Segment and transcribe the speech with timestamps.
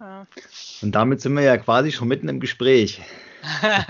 [0.00, 0.26] Ja.
[0.82, 3.00] Und damit sind wir ja quasi schon mitten im Gespräch.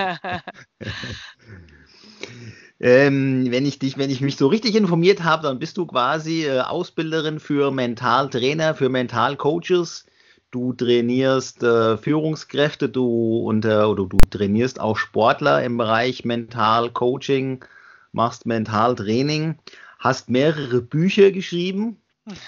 [2.80, 6.44] ähm, wenn ich dich, wenn ich mich so richtig informiert habe, dann bist du quasi
[6.44, 10.06] äh, Ausbilderin für Mentaltrainer, für Mentalcoaches.
[10.52, 17.64] Du trainierst äh, Führungskräfte, du und äh, oder du trainierst auch Sportler im Bereich Mentalcoaching,
[18.12, 19.58] machst Mentaltraining,
[19.98, 22.00] hast mehrere Bücher geschrieben.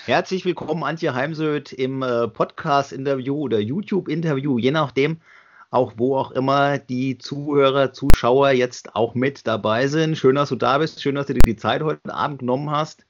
[0.06, 5.20] Herzlich willkommen, Antje Heimsöth, im äh, Podcast-Interview oder YouTube-Interview, je nachdem,
[5.70, 10.18] auch wo auch immer die Zuhörer, Zuschauer jetzt auch mit dabei sind.
[10.18, 11.00] Schön, dass du da bist.
[11.00, 13.06] Schön, dass du dir die Zeit heute Abend genommen hast,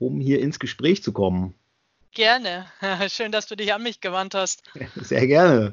[0.00, 1.54] um hier ins Gespräch zu kommen.
[2.10, 2.66] Gerne.
[3.08, 4.64] Schön, dass du dich an mich gewandt hast.
[4.96, 5.70] Sehr gerne.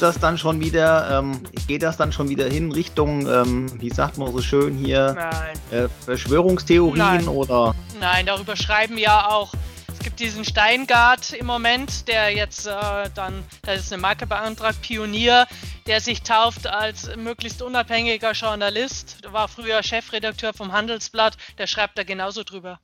[0.00, 3.90] Ist das dann schon wieder, ähm, geht das dann schon wieder hin Richtung, ähm, wie
[3.90, 5.30] sagt man so schön hier,
[5.70, 7.28] äh, Verschwörungstheorien Nein.
[7.28, 7.74] oder?
[8.00, 9.52] Nein, darüber schreiben ja auch.
[9.92, 14.80] Es gibt diesen Steingart im Moment, der jetzt äh, dann, da ist eine Marke beantragt,
[14.80, 15.46] Pionier,
[15.86, 19.18] der sich tauft als möglichst unabhängiger Journalist.
[19.22, 22.80] Der war früher Chefredakteur vom Handelsblatt, der schreibt da genauso drüber.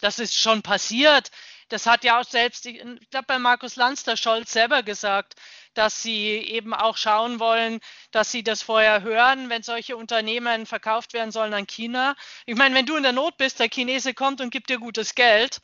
[0.00, 1.30] Das ist schon passiert.
[1.68, 5.34] Das hat ja auch selbst, ich glaube, bei Markus Lanz der Scholz selber gesagt,
[5.74, 7.80] dass sie eben auch schauen wollen,
[8.10, 12.16] dass sie das vorher hören, wenn solche Unternehmen verkauft werden sollen an China.
[12.46, 15.14] Ich meine, wenn du in der Not bist, der Chinese kommt und gibt dir gutes
[15.14, 15.60] Geld.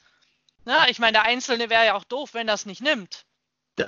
[0.64, 3.24] Na, ich meine, der Einzelne wäre ja auch doof, wenn das nicht nimmt.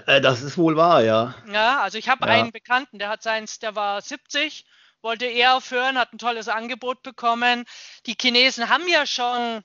[0.06, 1.34] Äh, das ist wohl wahr, ja.
[1.47, 2.33] Ja, also ich habe Ja.
[2.33, 4.65] einen Bekannten, der hat seins, der war 70,
[5.03, 7.65] wollte eher aufhören, hat ein tolles Angebot bekommen.
[8.06, 9.62] Die Chinesen haben ja schon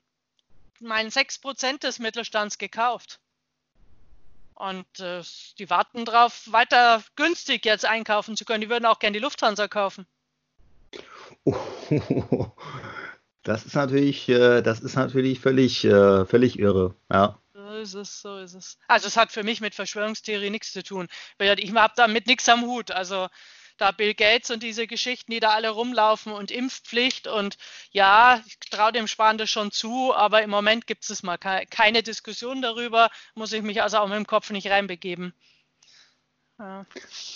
[0.80, 3.20] meinen 6% des Mittelstands gekauft.
[4.58, 5.22] Und äh,
[5.60, 8.62] die warten darauf, weiter günstig jetzt einkaufen zu können.
[8.62, 10.08] Die würden auch gerne die Lufthansa kaufen.
[13.44, 16.96] Das ist natürlich, äh, das ist natürlich völlig, äh, völlig irre.
[17.10, 17.40] Ja.
[17.54, 18.78] So ist es, so ist es.
[18.90, 21.08] Also es hat für mich mit Verschwörungstheorie nichts zu tun.
[21.40, 22.92] Ich habe damit nichts am Hut.
[22.92, 23.30] Also
[23.78, 27.58] da Bill Gates und diese Geschichten, die da alle rumlaufen und Impfpflicht und
[27.92, 31.66] ja, ich traue dem Spahn das schon zu, aber im Moment gibt es mal ke-
[31.70, 35.34] keine Diskussion darüber, muss ich mich also auch mit dem Kopf nicht reinbegeben.
[36.60, 36.86] Ja.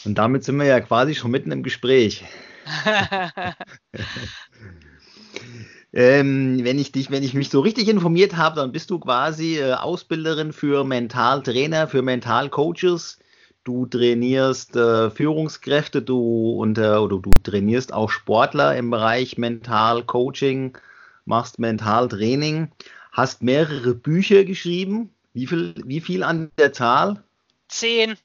[0.06, 2.24] Und damit sind wir ja quasi schon mitten im Gespräch.
[5.94, 9.57] Ähm, wenn ich dich, wenn ich mich so richtig informiert habe, dann bist du quasi
[9.57, 13.19] äh, Ausbilderin für Mentaltrainer, für Mentalcoaches.
[13.64, 20.78] Du trainierst äh, Führungskräfte, du äh, oder du trainierst auch Sportler im Bereich Mentalcoaching,
[21.26, 22.72] machst Mentaltraining,
[23.12, 25.14] hast mehrere Bücher geschrieben.
[25.34, 27.24] Wie viel, wie viel an der Zahl?
[27.70, 28.18] Zehn.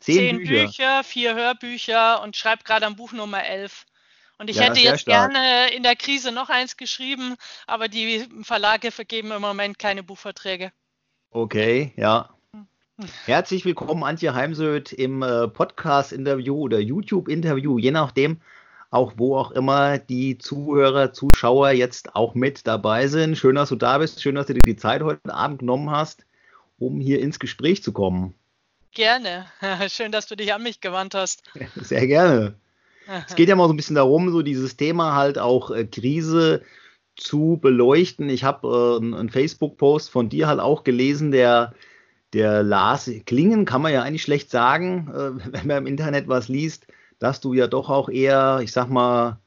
[0.00, 0.68] Zehn, Zehn Bücher.
[0.68, 3.86] Bücher, vier Hörbücher und schreibe gerade am Buch Nummer 11.
[4.38, 5.32] Und ich Ja, hätte jetzt stark.
[5.32, 10.72] gerne in der Krise noch eins geschrieben, aber die Verlage vergeben im Moment keine Buchverträge.
[11.34, 12.33] Okay, ja.
[13.26, 18.40] Herzlich willkommen, Antje Heimsöth, im äh, Podcast-Interview oder YouTube-Interview, je nachdem,
[18.90, 23.36] auch wo auch immer die Zuhörer, Zuschauer jetzt auch mit dabei sind.
[23.36, 24.22] Schön, dass du da bist.
[24.22, 26.24] Schön, dass du dir die Zeit heute Abend genommen hast,
[26.78, 28.34] um hier ins Gespräch zu kommen.
[28.92, 29.46] Gerne.
[29.88, 31.42] Schön, dass du dich an mich gewandt hast.
[31.74, 32.54] Sehr gerne.
[33.26, 36.62] Es geht ja mal so ein bisschen darum, so dieses Thema halt auch äh, Krise
[37.16, 38.28] zu beleuchten.
[38.28, 41.74] Ich habe äh, einen einen Facebook-Post von dir halt auch gelesen, der,
[42.34, 46.48] der Lars Klingen, kann man ja eigentlich schlecht sagen, äh, wenn man im Internet was
[46.48, 46.86] liest,
[47.18, 49.38] dass du ja doch auch eher, ich sag mal,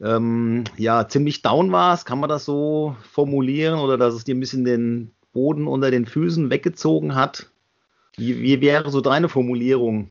[0.00, 2.04] ähm, ja, ziemlich down warst.
[2.04, 6.06] Kann man das so formulieren oder dass es dir ein bisschen den Boden unter den
[6.06, 7.46] Füßen weggezogen hat?
[8.16, 10.10] Wie, wie wäre so deine Formulierung?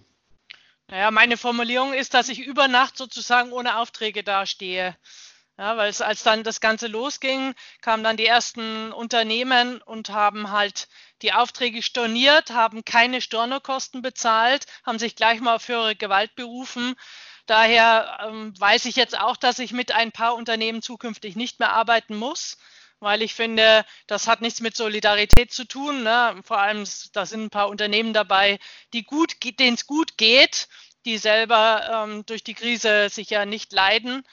[0.88, 4.96] Naja, meine Formulierung ist, dass ich über Nacht sozusagen ohne Aufträge dastehe.
[5.58, 10.52] Ja, weil es, als dann das Ganze losging, kamen dann die ersten Unternehmen und haben
[10.52, 10.90] halt
[11.22, 16.96] die Aufträge storniert, haben keine Stornokosten bezahlt, haben sich gleich mal auf höhere Gewalt berufen.
[17.46, 21.72] Daher ähm, weiß ich jetzt auch, dass ich mit ein paar Unternehmen zukünftig nicht mehr
[21.72, 22.58] arbeiten muss,
[23.00, 26.04] weil ich finde, das hat nichts mit Solidarität zu tun.
[26.04, 26.42] Ne?
[26.44, 28.60] Vor allem, da sind ein paar Unternehmen dabei,
[28.92, 30.68] die gut, denen es gut geht,
[31.06, 34.26] die selber ähm, durch die Krise sicher nicht leiden.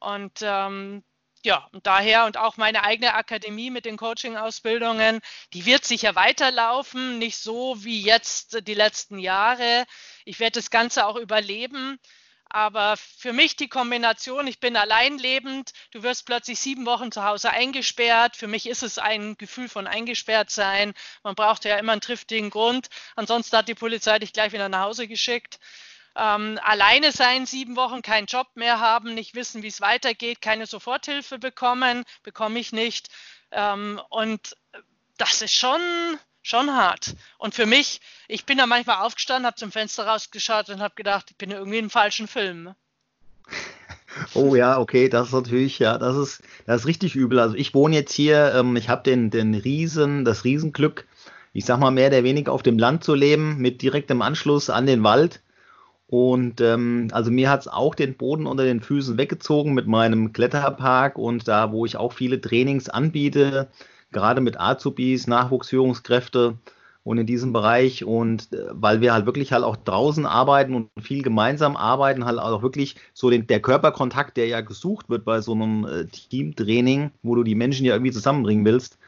[0.00, 1.02] Und ähm,
[1.44, 5.20] ja, und daher und auch meine eigene Akademie mit den Coaching-Ausbildungen,
[5.52, 9.86] die wird sicher weiterlaufen, nicht so wie jetzt die letzten Jahre.
[10.24, 11.98] Ich werde das Ganze auch überleben.
[12.48, 17.24] Aber für mich die Kombination, ich bin allein lebend, du wirst plötzlich sieben Wochen zu
[17.24, 18.36] Hause eingesperrt.
[18.36, 20.94] Für mich ist es ein Gefühl von eingesperrt sein.
[21.24, 22.88] Man braucht ja immer einen triftigen Grund.
[23.16, 25.58] Ansonsten hat die Polizei dich gleich wieder nach Hause geschickt.
[26.16, 30.66] Ähm, alleine sein, sieben Wochen, keinen Job mehr haben, nicht wissen, wie es weitergeht, keine
[30.66, 33.10] Soforthilfe bekommen, bekomme ich nicht.
[33.50, 34.56] Ähm, und
[35.18, 35.80] das ist schon,
[36.42, 37.14] schon hart.
[37.36, 41.26] Und für mich, ich bin da manchmal aufgestanden, habe zum Fenster rausgeschaut und habe gedacht,
[41.30, 42.74] ich bin irgendwie im falschen Film.
[44.32, 47.38] Oh ja, okay, das ist natürlich, ja, das ist, das ist richtig übel.
[47.38, 51.06] Also ich wohne jetzt hier, ähm, ich habe den, den Riesen, das Riesenglück,
[51.52, 54.86] ich sag mal mehr oder weniger auf dem Land zu leben, mit direktem Anschluss an
[54.86, 55.42] den Wald.
[56.08, 60.32] Und ähm, also mir hat es auch den Boden unter den Füßen weggezogen mit meinem
[60.32, 63.68] Kletterpark und da, wo ich auch viele Trainings anbiete,
[64.12, 66.58] gerade mit Azubis, Nachwuchsführungskräfte
[67.02, 68.04] und in diesem Bereich.
[68.04, 72.38] Und äh, weil wir halt wirklich halt auch draußen arbeiten und viel gemeinsam arbeiten, halt
[72.38, 77.10] auch wirklich so den, der Körperkontakt, der ja gesucht wird bei so einem äh, Teamtraining,
[77.22, 78.98] wo du die Menschen ja irgendwie zusammenbringen willst,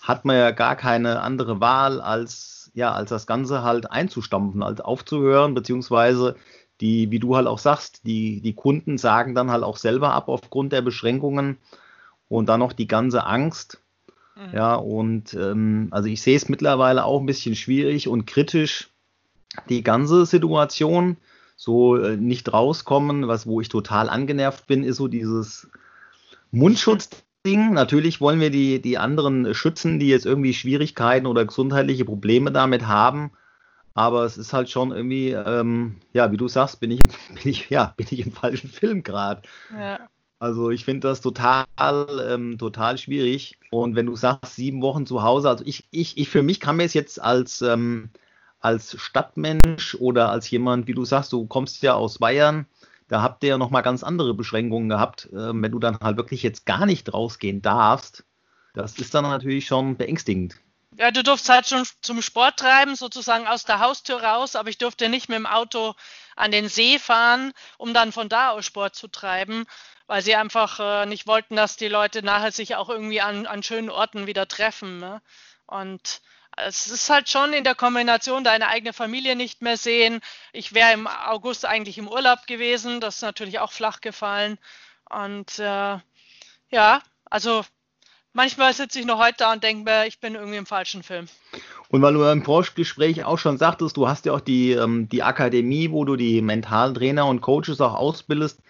[0.00, 4.80] hat man ja gar keine andere Wahl als ja, als das Ganze halt einzustampfen, als
[4.80, 6.36] aufzuhören, beziehungsweise
[6.80, 10.28] die, wie du halt auch sagst, die, die Kunden sagen dann halt auch selber ab
[10.28, 11.58] aufgrund der Beschränkungen
[12.28, 13.82] und dann noch die ganze Angst,
[14.38, 14.54] Mhm.
[14.54, 18.90] Ja, und ähm, also ich sehe es mittlerweile auch ein bisschen schwierig und kritisch,
[19.68, 21.16] die ganze Situation.
[21.56, 25.68] So äh, nicht rauskommen, was wo ich total angenervt bin, ist so dieses
[27.48, 27.74] Mundschutzding.
[27.74, 32.86] Natürlich wollen wir die, die anderen schützen, die jetzt irgendwie Schwierigkeiten oder gesundheitliche Probleme damit
[32.86, 33.30] haben.
[33.94, 37.68] Aber es ist halt schon irgendwie, ähm, ja, wie du sagst, bin ich, bin ich,
[37.70, 39.42] ja, bin ich im falschen Film gerade.
[39.76, 40.00] Ja.
[40.40, 43.58] Also ich finde das total, ähm, total schwierig.
[43.70, 46.76] Und wenn du sagst, sieben Wochen zu Hause, also ich, ich, ich für mich kann
[46.76, 48.10] mir es jetzt als, ähm,
[48.60, 52.66] als Stadtmensch oder als jemand, wie du sagst, du kommst ja aus Bayern,
[53.08, 55.28] da habt ihr ja nochmal ganz andere Beschränkungen gehabt.
[55.32, 58.24] Ähm, wenn du dann halt wirklich jetzt gar nicht rausgehen darfst,
[58.74, 60.56] das ist dann natürlich schon beängstigend.
[60.96, 64.78] Ja, du durfst halt schon zum Sport treiben, sozusagen aus der Haustür raus, aber ich
[64.78, 65.94] durfte nicht mit dem Auto
[66.36, 69.66] an den See fahren, um dann von da aus Sport zu treiben
[70.08, 73.62] weil sie einfach äh, nicht wollten, dass die Leute nachher sich auch irgendwie an, an
[73.62, 74.98] schönen Orten wieder treffen.
[74.98, 75.20] Ne?
[75.66, 76.22] Und
[76.66, 80.20] es ist halt schon in der Kombination deine eigene Familie nicht mehr sehen.
[80.52, 84.58] Ich wäre im August eigentlich im Urlaub gewesen, das ist natürlich auch flach gefallen.
[85.10, 85.98] Und äh,
[86.70, 87.64] ja, also
[88.32, 91.28] manchmal sitze ich noch heute da und denke mir, ich bin irgendwie im falschen Film.
[91.88, 95.22] Und weil du im Vorgespräch auch schon sagtest, du hast ja auch die, ähm, die
[95.22, 98.60] Akademie, wo du die Mentaltrainer und Coaches auch ausbildest.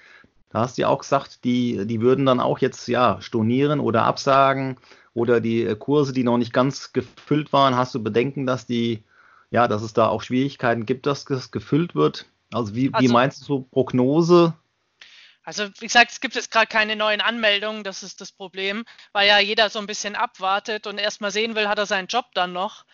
[0.50, 4.04] Da hast du ja auch gesagt, die, die würden dann auch jetzt ja stornieren oder
[4.04, 4.78] absagen
[5.14, 9.04] oder die äh, Kurse, die noch nicht ganz gefüllt waren, hast du Bedenken, dass die,
[9.50, 12.26] ja, dass es da auch Schwierigkeiten gibt, dass das gefüllt wird?
[12.52, 14.54] Also wie, also, wie meinst du so Prognose?
[15.42, 19.26] Also wie gesagt, es gibt jetzt gerade keine neuen Anmeldungen, das ist das Problem, weil
[19.26, 22.52] ja jeder so ein bisschen abwartet und erstmal sehen will, hat er seinen Job dann
[22.52, 22.84] noch.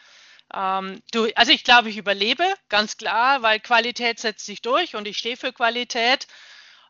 [0.53, 5.09] Ähm, du, also ich glaube, ich überlebe, ganz klar, weil Qualität setzt sich durch und
[5.09, 6.29] ich stehe für Qualität.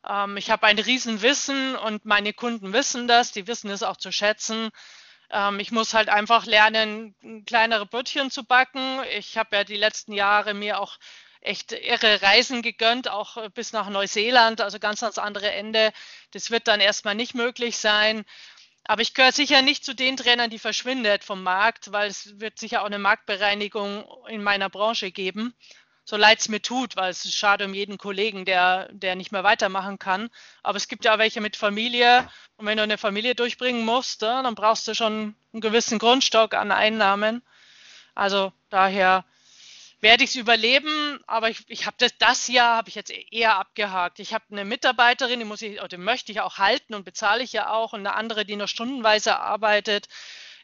[0.06, 4.12] Ähm, ich habe ein Riesenwissen und meine Kunden wissen das, die wissen es auch zu
[4.12, 4.70] schätzen.
[5.34, 7.14] Ähm, ich muss halt einfach lernen,
[7.46, 9.00] kleinere Brötchen zu backen.
[9.18, 10.98] Ich habe ja die letzten Jahre mir auch
[11.40, 15.92] echt irre Reisen gegönnt, auch äh, bis nach Neuseeland, also ganz ans andere Ende.
[16.30, 18.24] Das wird dann erstmal nicht möglich sein.
[18.84, 22.58] Aber ich gehöre sicher nicht zu den Trainern, die verschwindet vom Markt, weil es wird
[22.58, 25.54] sicher auch eine Marktbereinigung in meiner Branche geben
[26.04, 29.32] so leid es mir tut, weil es ist schade um jeden Kollegen, der, der nicht
[29.32, 30.30] mehr weitermachen kann.
[30.62, 32.28] Aber es gibt ja auch welche mit Familie.
[32.56, 36.72] Und wenn du eine Familie durchbringen musst, dann brauchst du schon einen gewissen Grundstock an
[36.72, 37.42] Einnahmen.
[38.14, 39.24] Also daher
[40.00, 43.56] werde ich es überleben, aber ich, ich habe das, das Jahr habe ich jetzt eher
[43.56, 44.20] abgehakt.
[44.20, 47.42] Ich habe eine Mitarbeiterin, die muss ich, oder die möchte ich auch halten und bezahle
[47.42, 50.08] ich ja auch, und eine andere, die noch stundenweise arbeitet.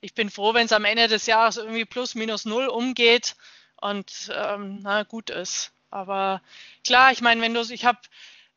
[0.02, 3.34] Ich bin froh, wenn es am Ende des Jahres irgendwie plus minus null umgeht
[3.80, 5.72] und ähm, na, gut ist.
[5.90, 6.40] Aber
[6.84, 7.98] klar, ich meine, wenn du, ich habe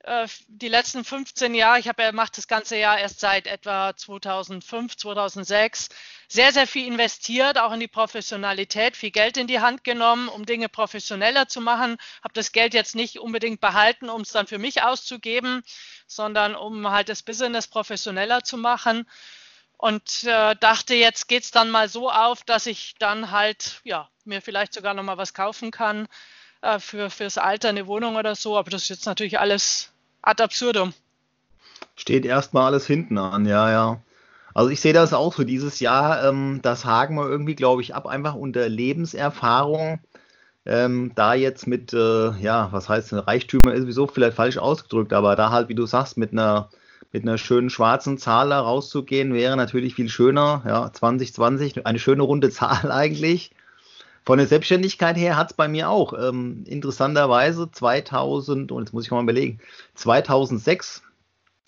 [0.03, 3.95] äh, die letzten 15 Jahre, ich habe ja macht das ganze Jahr erst seit etwa
[3.95, 5.89] 2005, 2006
[6.27, 10.45] sehr, sehr viel investiert, auch in die Professionalität, viel Geld in die Hand genommen, um
[10.45, 11.97] Dinge professioneller zu machen.
[12.21, 15.63] Habe das Geld jetzt nicht unbedingt behalten, um es dann für mich auszugeben,
[16.05, 19.07] sondern um halt das Business professioneller zu machen
[19.83, 24.07] und äh, dachte, jetzt geht es dann mal so auf, dass ich dann halt ja
[24.23, 26.07] mir vielleicht sogar noch mal was kaufen kann
[26.61, 28.57] äh, für fürs Alter eine Wohnung oder so.
[28.57, 30.93] Aber das ist jetzt natürlich alles ad absurdum.
[31.97, 34.01] Steht erstmal alles hinten an, ja, ja.
[34.53, 37.93] Also ich sehe das auch so dieses Jahr, ähm, das haken wir irgendwie, glaube ich,
[37.93, 39.99] ab, einfach unter Lebenserfahrung,
[40.65, 45.35] ähm, da jetzt mit, äh, ja, was heißt Reichtümer ist sowieso vielleicht falsch ausgedrückt, aber
[45.35, 46.69] da halt, wie du sagst, mit einer
[47.13, 50.63] mit einer schönen schwarzen Zahl da rauszugehen, wäre natürlich viel schöner.
[50.67, 53.51] Ja, 2020, eine schöne runde Zahl eigentlich.
[54.25, 59.05] Von der Selbstständigkeit her hat es bei mir auch ähm, interessanterweise 2000, und jetzt muss
[59.05, 59.59] ich mal überlegen,
[59.95, 61.03] 2006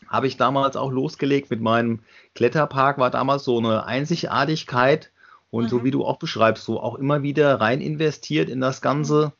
[0.07, 1.99] habe ich damals auch losgelegt mit meinem
[2.33, 5.11] Kletterpark, war damals so eine Einzigartigkeit
[5.51, 5.69] und mhm.
[5.69, 9.33] so wie du auch beschreibst, so auch immer wieder rein investiert in das Ganze.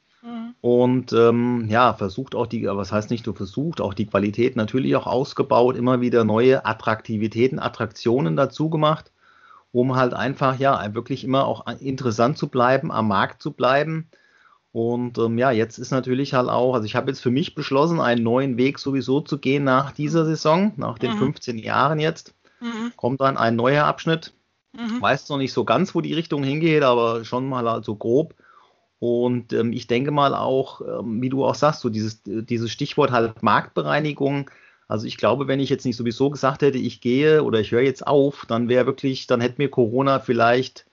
[0.66, 4.96] Und ähm, ja, versucht auch die, was heißt nicht nur versucht, auch die Qualität natürlich
[4.96, 9.12] auch ausgebaut, immer wieder neue Attraktivitäten, Attraktionen dazu gemacht,
[9.72, 14.10] um halt einfach ja wirklich immer auch interessant zu bleiben, am Markt zu bleiben.
[14.72, 18.02] Und ähm, ja, jetzt ist natürlich halt auch, also ich habe jetzt für mich beschlossen,
[18.02, 21.20] einen neuen Weg sowieso zu gehen nach dieser Saison, nach den mhm.
[21.20, 22.34] 15 Jahren jetzt.
[22.60, 22.92] Mhm.
[22.96, 24.34] Kommt dann ein neuer Abschnitt.
[24.74, 25.00] Mhm.
[25.00, 28.34] Weiß noch nicht so ganz, wo die Richtung hingeht, aber schon mal halt so grob.
[29.00, 33.12] Und ähm, ich denke mal auch, ähm, wie du auch sagst, so dieses, dieses Stichwort
[33.12, 34.50] halt Marktbereinigung.
[34.88, 37.82] Also ich glaube, wenn ich jetzt nicht sowieso gesagt hätte, ich gehe oder ich höre
[37.82, 40.86] jetzt auf, dann wäre wirklich, dann hätte mir Corona vielleicht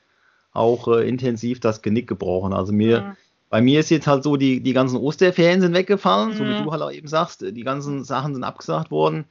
[0.52, 2.52] auch äh, intensiv das Genick gebrochen.
[2.52, 3.16] Also mir, mhm.
[3.50, 6.34] bei mir ist jetzt halt so, die, die ganzen Osterferien sind weggefallen, mhm.
[6.34, 6.64] so wie mhm.
[6.64, 9.24] du halt auch eben sagst, die ganzen Sachen sind abgesagt worden.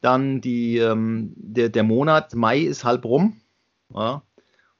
[0.00, 3.40] Dann die, ähm, der, der Monat Mai ist halb rum.
[3.94, 4.22] Ja.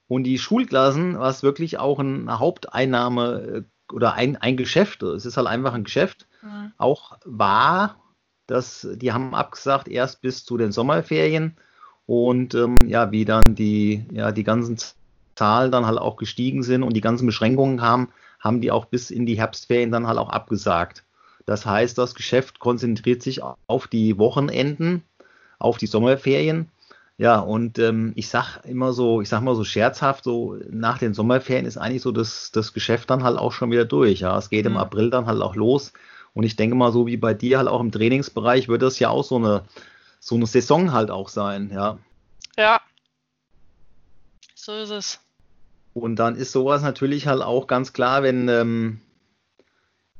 [0.08, 5.36] Und die Schulklassen, was wirklich auch eine Haupteinnahme äh, oder ein, ein Geschäft, es ist
[5.36, 6.72] halt einfach ein Geschäft, mhm.
[6.78, 7.96] auch war,
[8.46, 11.56] dass die haben abgesagt erst bis zu den Sommerferien
[12.06, 14.78] und ähm, ja, wie dann die, ja, die ganzen
[15.34, 18.08] Zahlen dann halt auch gestiegen sind und die ganzen Beschränkungen kamen,
[18.38, 21.04] haben die auch bis in die Herbstferien dann halt auch abgesagt.
[21.46, 25.02] Das heißt, das Geschäft konzentriert sich auf die Wochenenden,
[25.58, 26.70] auf die Sommerferien
[27.18, 31.14] ja, und ähm, ich sag immer so, ich sag mal so scherzhaft, so nach den
[31.14, 34.20] Sommerferien ist eigentlich so das, das Geschäft dann halt auch schon wieder durch.
[34.20, 34.72] Ja, es geht mhm.
[34.72, 35.94] im April dann halt auch los.
[36.34, 39.08] Und ich denke mal, so wie bei dir halt auch im Trainingsbereich, wird das ja
[39.08, 39.64] auch so eine,
[40.20, 41.98] so eine Saison halt auch sein, ja.
[42.58, 42.82] Ja.
[44.54, 45.20] So ist es.
[45.94, 49.00] Und dann ist sowas natürlich halt auch ganz klar, wenn, ähm,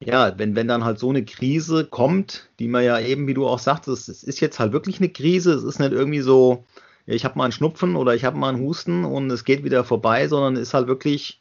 [0.00, 3.46] ja, wenn, wenn dann halt so eine Krise kommt, die man ja eben, wie du
[3.46, 6.64] auch sagtest, es ist jetzt halt wirklich eine Krise, es ist nicht irgendwie so,
[7.06, 9.84] ich habe mal einen Schnupfen oder ich habe mal einen Husten und es geht wieder
[9.84, 11.40] vorbei, sondern ist halt wirklich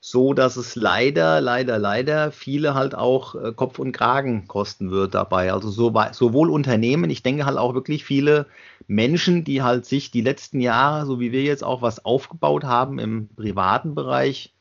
[0.00, 5.14] so, dass es leider, leider, leider viele halt auch äh, Kopf und Kragen kosten wird
[5.14, 5.52] dabei.
[5.52, 8.46] Also so, sowohl Unternehmen, ich denke halt auch wirklich viele
[8.86, 12.98] Menschen, die halt sich die letzten Jahre, so wie wir jetzt auch was aufgebaut haben
[12.98, 14.54] im privaten Bereich,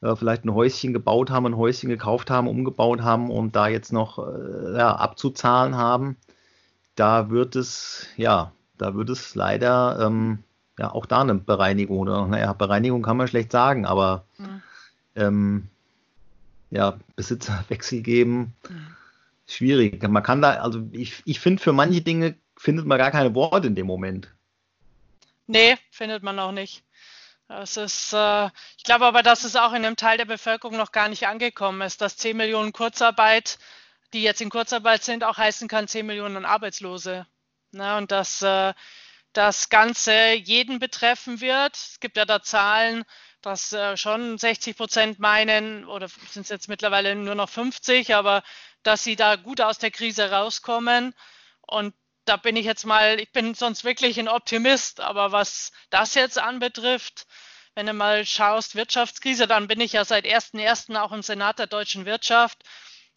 [0.00, 3.92] äh, vielleicht ein Häuschen gebaut haben, ein Häuschen gekauft haben, umgebaut haben und da jetzt
[3.92, 6.16] noch äh, ja, abzuzahlen haben,
[6.94, 8.52] da wird es, ja,
[8.82, 10.42] da wird es leider ähm,
[10.78, 14.62] ja auch da eine Bereinigung oder naja, Bereinigung kann man schlecht sagen, aber mhm.
[15.14, 15.68] ähm,
[16.70, 18.96] ja, Besitzerwechsel geben, mhm.
[19.46, 20.02] schwierig.
[20.02, 23.68] Man kann da, also ich, ich finde, für manche Dinge findet man gar keine Worte
[23.68, 24.28] in dem Moment.
[25.46, 26.82] Nee, findet man auch nicht.
[27.48, 28.46] Das ist, äh,
[28.78, 31.82] ich glaube aber, dass es auch in einem Teil der Bevölkerung noch gar nicht angekommen
[31.82, 33.58] ist, dass 10 Millionen Kurzarbeit,
[34.12, 37.26] die jetzt in Kurzarbeit sind, auch heißen kann 10 Millionen Arbeitslose.
[37.72, 38.74] Ne, und dass äh,
[39.32, 41.74] das Ganze jeden betreffen wird.
[41.74, 43.04] Es gibt ja da Zahlen,
[43.40, 48.42] dass äh, schon 60 Prozent meinen, oder sind es jetzt mittlerweile nur noch 50, aber
[48.82, 51.14] dass sie da gut aus der Krise rauskommen.
[51.62, 51.94] Und
[52.26, 56.38] da bin ich jetzt mal, ich bin sonst wirklich ein Optimist, aber was das jetzt
[56.38, 57.26] anbetrifft,
[57.74, 60.94] wenn du mal schaust, Wirtschaftskrise, dann bin ich ja seit 1.1.
[61.00, 62.62] auch im Senat der deutschen Wirtschaft.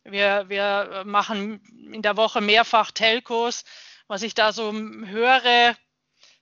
[0.03, 1.61] Wir, wir machen
[1.93, 3.65] in der Woche mehrfach Telcos
[4.07, 5.75] was ich da so höre,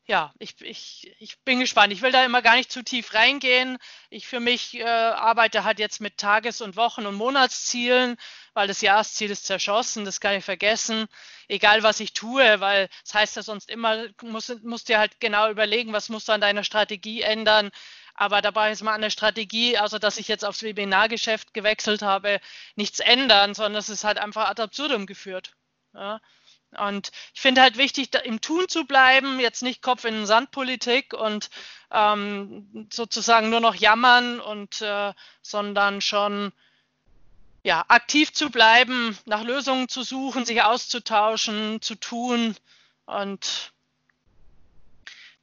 [0.06, 1.94] ja, ich, ich, ich bin gespannt.
[1.94, 3.78] Ich will da immer gar nicht zu tief reingehen.
[4.10, 8.18] Ich für mich äh, arbeite halt jetzt mit Tages- und Wochen- und Monatszielen,
[8.54, 11.08] weil das Jahresziel ist zerschossen, das kann ich vergessen.
[11.48, 15.50] Egal was ich tue, weil das heißt ja sonst immer, musst, musst dir halt genau
[15.50, 17.72] überlegen, was musst du an deiner Strategie ändern.
[18.14, 22.42] Aber dabei ist mal an der Strategie, also dass ich jetzt aufs Webinargeschäft gewechselt habe,
[22.76, 25.54] nichts ändern, sondern es ist halt einfach ad absurdum geführt.
[25.94, 26.20] Ja.
[26.76, 31.50] Und ich finde halt wichtig, im Tun zu bleiben, jetzt nicht Kopf in Sandpolitik und
[31.92, 36.52] ähm, sozusagen nur noch jammern und äh, sondern schon
[37.64, 42.56] ja, aktiv zu bleiben, nach Lösungen zu suchen, sich auszutauschen, zu tun
[43.06, 43.74] und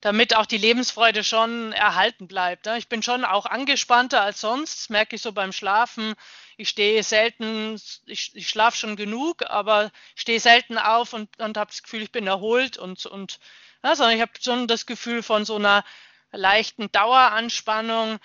[0.01, 2.67] damit auch die Lebensfreude schon erhalten bleibt.
[2.67, 2.79] Ne?
[2.79, 6.15] Ich bin schon auch angespannter als sonst, merke ich so beim Schlafen.
[6.61, 11.71] Ich stehe selten, ich, ich schlafe schon genug, aber stehe selten auf und, und habe
[11.71, 13.41] das Gefühl, ich bin erholt und, und
[13.83, 15.85] ja, sondern ich habe schon das Gefühl von so einer
[16.33, 18.19] leichten Daueranspannung,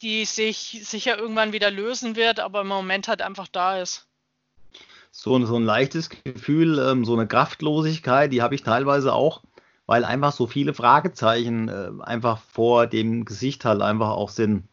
[0.00, 4.06] die sich sicher irgendwann wieder lösen wird, aber im Moment halt einfach da ist.
[5.10, 9.42] So, so ein leichtes Gefühl, ähm, so eine Kraftlosigkeit, die habe ich teilweise auch,
[9.84, 14.66] weil einfach so viele Fragezeichen äh, einfach vor dem Gesicht halt einfach auch sind.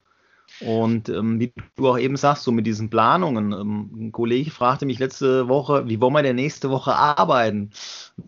[0.62, 3.54] Und ähm, wie du auch eben sagst, so mit diesen Planungen.
[3.54, 7.72] Ähm, ein Kollege fragte mich letzte Woche, wie wollen wir denn nächste Woche arbeiten?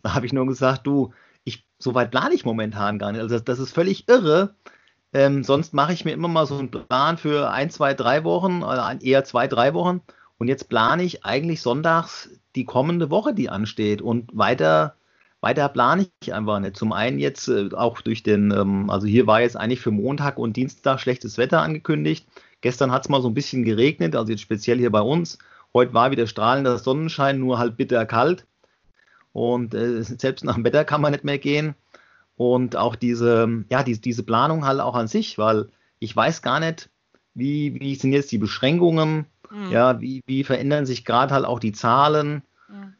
[0.03, 3.21] Da habe ich nur gesagt, du, ich, so weit plane ich momentan gar nicht.
[3.21, 4.55] Also das, das ist völlig irre.
[5.13, 8.63] Ähm, sonst mache ich mir immer mal so einen Plan für ein, zwei, drei Wochen,
[8.63, 10.01] oder eher zwei, drei Wochen.
[10.37, 14.01] Und jetzt plane ich eigentlich sonntags die kommende Woche, die ansteht.
[14.01, 14.95] Und weiter,
[15.41, 16.77] weiter plane ich einfach nicht.
[16.77, 20.37] Zum einen jetzt äh, auch durch den, ähm, also hier war jetzt eigentlich für Montag
[20.37, 22.27] und Dienstag schlechtes Wetter angekündigt.
[22.61, 25.39] Gestern hat es mal so ein bisschen geregnet, also jetzt speziell hier bei uns.
[25.73, 28.45] Heute war wieder strahlender Sonnenschein, nur halt bitter kalt.
[29.33, 31.75] Und äh, selbst nach dem Wetter kann man nicht mehr gehen
[32.37, 35.69] und auch diese, ja, die, diese Planung halt auch an sich, weil
[35.99, 36.89] ich weiß gar nicht,
[37.33, 39.71] wie, wie sind jetzt die Beschränkungen, mhm.
[39.71, 42.41] ja, wie, wie verändern sich gerade halt auch die Zahlen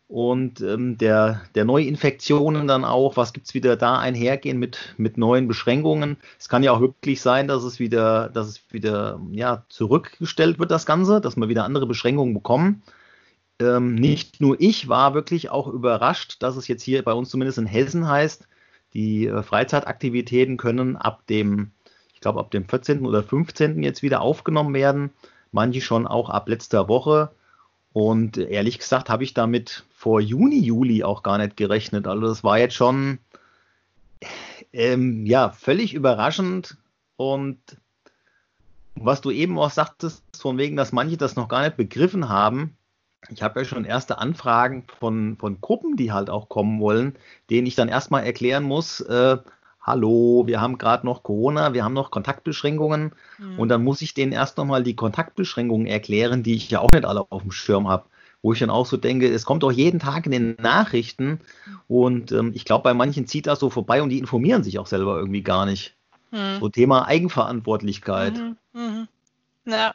[0.07, 5.17] und ähm, der, der Neuinfektionen dann auch, was gibt es wieder da einhergehen mit, mit
[5.17, 6.17] neuen Beschränkungen.
[6.37, 10.71] Es kann ja auch wirklich sein, dass es wieder, dass es wieder ja, zurückgestellt wird,
[10.71, 12.83] das Ganze, dass wir wieder andere Beschränkungen bekommen.
[13.59, 17.57] Ähm, nicht nur ich war wirklich auch überrascht, dass es jetzt hier bei uns zumindest
[17.57, 18.47] in Hessen heißt,
[18.93, 21.71] die äh, Freizeitaktivitäten können ab dem,
[22.13, 23.05] ich glaube, ab dem 14.
[23.05, 23.83] oder 15.
[23.83, 25.11] jetzt wieder aufgenommen werden.
[25.53, 27.31] Manche schon auch ab letzter Woche.
[27.93, 32.07] Und ehrlich gesagt habe ich damit vor Juni, Juli auch gar nicht gerechnet.
[32.07, 33.19] Also das war jetzt schon
[34.71, 36.77] ähm, ja völlig überraschend.
[37.17, 37.59] Und
[38.95, 42.77] was du eben auch sagtest, von wegen, dass manche das noch gar nicht begriffen haben,
[43.29, 47.15] ich habe ja schon erste Anfragen von, von Gruppen, die halt auch kommen wollen,
[47.49, 49.37] denen ich dann erstmal erklären muss, äh,
[49.81, 53.59] hallo, wir haben gerade noch Corona, wir haben noch Kontaktbeschränkungen mhm.
[53.59, 57.05] und dann muss ich denen erst nochmal die Kontaktbeschränkungen erklären, die ich ja auch nicht
[57.05, 58.05] alle auf dem Schirm habe.
[58.43, 61.41] Wo ich dann auch so denke, es kommt doch jeden Tag in den Nachrichten
[61.87, 64.87] und ähm, ich glaube, bei manchen zieht das so vorbei und die informieren sich auch
[64.87, 65.95] selber irgendwie gar nicht.
[66.31, 66.59] Mhm.
[66.59, 68.33] So Thema Eigenverantwortlichkeit.
[68.33, 68.57] Mhm.
[68.73, 69.07] Mhm.
[69.65, 69.93] Ja,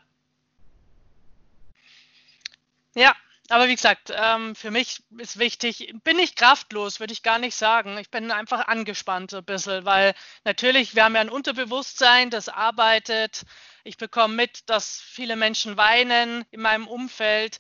[2.96, 3.12] ja,
[3.48, 7.54] aber wie gesagt, ähm, für mich ist wichtig, bin ich kraftlos, würde ich gar nicht
[7.54, 7.96] sagen.
[7.98, 13.42] Ich bin einfach angespannt ein bisschen, weil natürlich, wir haben ja ein Unterbewusstsein, das arbeitet.
[13.84, 17.58] Ich bekomme mit, dass viele Menschen weinen in meinem Umfeld,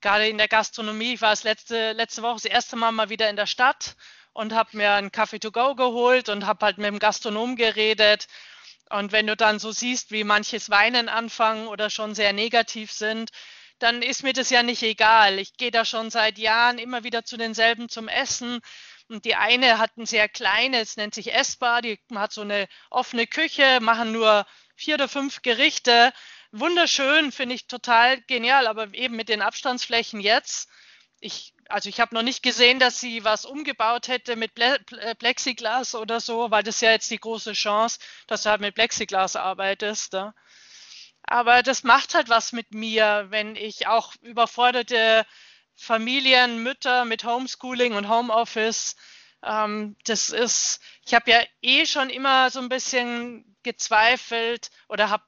[0.00, 1.14] gerade in der Gastronomie.
[1.14, 3.96] Ich war das letzte, letzte Woche das erste Mal mal wieder in der Stadt
[4.32, 8.26] und habe mir einen Kaffee to go geholt und habe halt mit dem Gastronom geredet.
[8.90, 13.30] Und wenn du dann so siehst, wie manches Weinen anfangen oder schon sehr negativ sind,
[13.78, 15.38] dann ist mir das ja nicht egal.
[15.38, 18.60] Ich gehe da schon seit Jahren immer wieder zu denselben zum Essen.
[19.08, 23.26] Und die eine hat ein sehr kleines, nennt sich Essbar, die hat so eine offene
[23.26, 26.12] Küche, machen nur vier oder fünf Gerichte.
[26.52, 30.68] Wunderschön, finde ich total genial, aber eben mit den Abstandsflächen jetzt.
[31.20, 34.52] Ich, also ich habe noch nicht gesehen, dass sie was umgebaut hätte mit
[35.18, 39.36] Plexiglas oder so, weil das ja jetzt die große Chance, dass du halt mit Plexiglas
[39.36, 40.14] arbeitest.
[40.14, 40.34] Da.
[41.28, 45.26] Aber das macht halt was mit mir, wenn ich auch überforderte
[45.76, 48.96] Familien, Mütter mit Homeschooling und Homeoffice,
[49.44, 55.24] ähm, das ist, ich habe ja eh schon immer so ein bisschen gezweifelt oder habe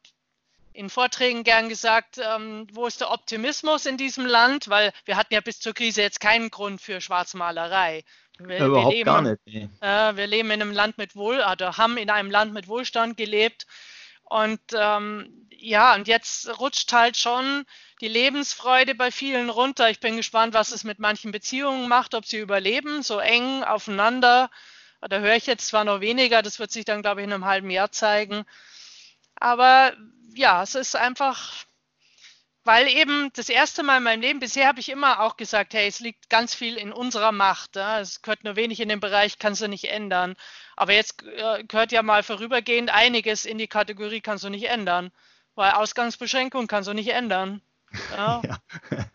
[0.73, 4.69] in Vorträgen gern gesagt, ähm, wo ist der Optimismus in diesem Land?
[4.69, 8.05] Weil wir hatten ja bis zur Krise jetzt keinen Grund für Schwarzmalerei.
[8.39, 9.41] Wir, Überhaupt wir leben, gar nicht.
[9.45, 9.69] Nee.
[9.81, 13.17] Äh, wir leben in einem Land mit Wohl, oder haben in einem Land mit Wohlstand
[13.17, 13.67] gelebt.
[14.31, 17.67] Und ähm, ja, und jetzt rutscht halt schon
[18.01, 19.91] die Lebensfreude bei vielen runter.
[19.91, 24.49] Ich bin gespannt, was es mit manchen Beziehungen macht, ob sie überleben, so eng aufeinander.
[25.01, 27.45] Da höre ich jetzt zwar noch weniger, das wird sich dann, glaube ich, in einem
[27.45, 28.45] halben Jahr zeigen.
[29.35, 29.95] Aber
[30.35, 31.65] ja, es ist einfach,
[32.63, 35.89] weil eben das erste Mal in meinem Leben, bisher habe ich immer auch gesagt, hey,
[35.89, 37.75] es liegt ganz viel in unserer Macht.
[37.75, 37.99] Ja?
[37.99, 40.37] Es gehört nur wenig in den Bereich, kannst du nicht ändern.
[40.81, 45.13] Aber jetzt äh, gehört ja mal vorübergehend einiges in die Kategorie, kannst du nicht ändern.
[45.55, 47.61] Weil Ausgangsbeschränkung kannst du nicht ändern.
[48.17, 48.41] Ja,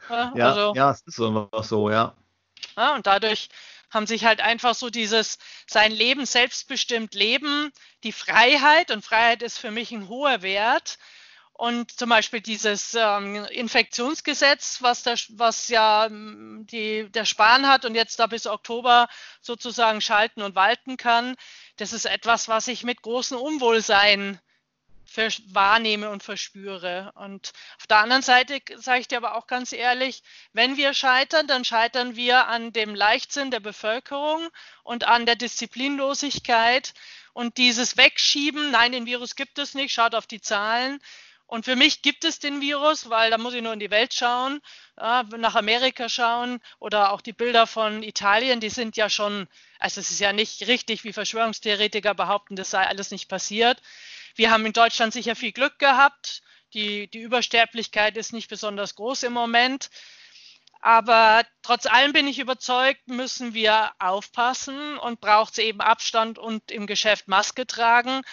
[0.09, 0.33] ja.
[0.35, 2.13] ja, also, ja es ist einfach so, ja.
[2.75, 2.93] ja.
[2.93, 3.49] Und dadurch
[3.89, 7.71] haben sich halt einfach so dieses sein Leben selbstbestimmt leben,
[8.03, 10.99] die Freiheit und Freiheit ist für mich ein hoher Wert.
[11.57, 17.85] Und zum Beispiel dieses ähm, Infektionsgesetz, was, der, was ja ähm, die, der Spahn hat
[17.85, 19.07] und jetzt da bis Oktober
[19.39, 21.37] sozusagen schalten und walten kann,
[21.77, 24.37] das ist etwas, was ich mit großem Unwohlsein
[25.47, 27.13] wahrnehme und verspüre.
[27.15, 31.47] Und auf der anderen Seite sage ich dir aber auch ganz ehrlich, wenn wir scheitern,
[31.47, 34.49] dann scheitern wir an dem Leichtsinn der Bevölkerung
[34.83, 36.93] und an der Disziplinlosigkeit
[37.31, 40.99] und dieses Wegschieben, nein, den Virus gibt es nicht, schaut auf die Zahlen.
[41.47, 44.13] Und für mich gibt es den Virus, weil da muss ich nur in die Welt
[44.13, 44.61] schauen,
[44.97, 50.09] nach Amerika schauen oder auch die Bilder von Italien, die sind ja schon, also es
[50.09, 53.79] ist ja nicht richtig, wie Verschwörungstheoretiker behaupten, das sei alles nicht passiert.
[54.35, 56.41] Wir haben in Deutschland sicher viel Glück gehabt.
[56.73, 59.89] Die, die Übersterblichkeit ist nicht besonders groß im Moment.
[60.81, 66.69] Aber trotz allem bin ich überzeugt, müssen wir aufpassen und braucht es eben Abstand und
[66.71, 68.23] im Geschäft Maske tragen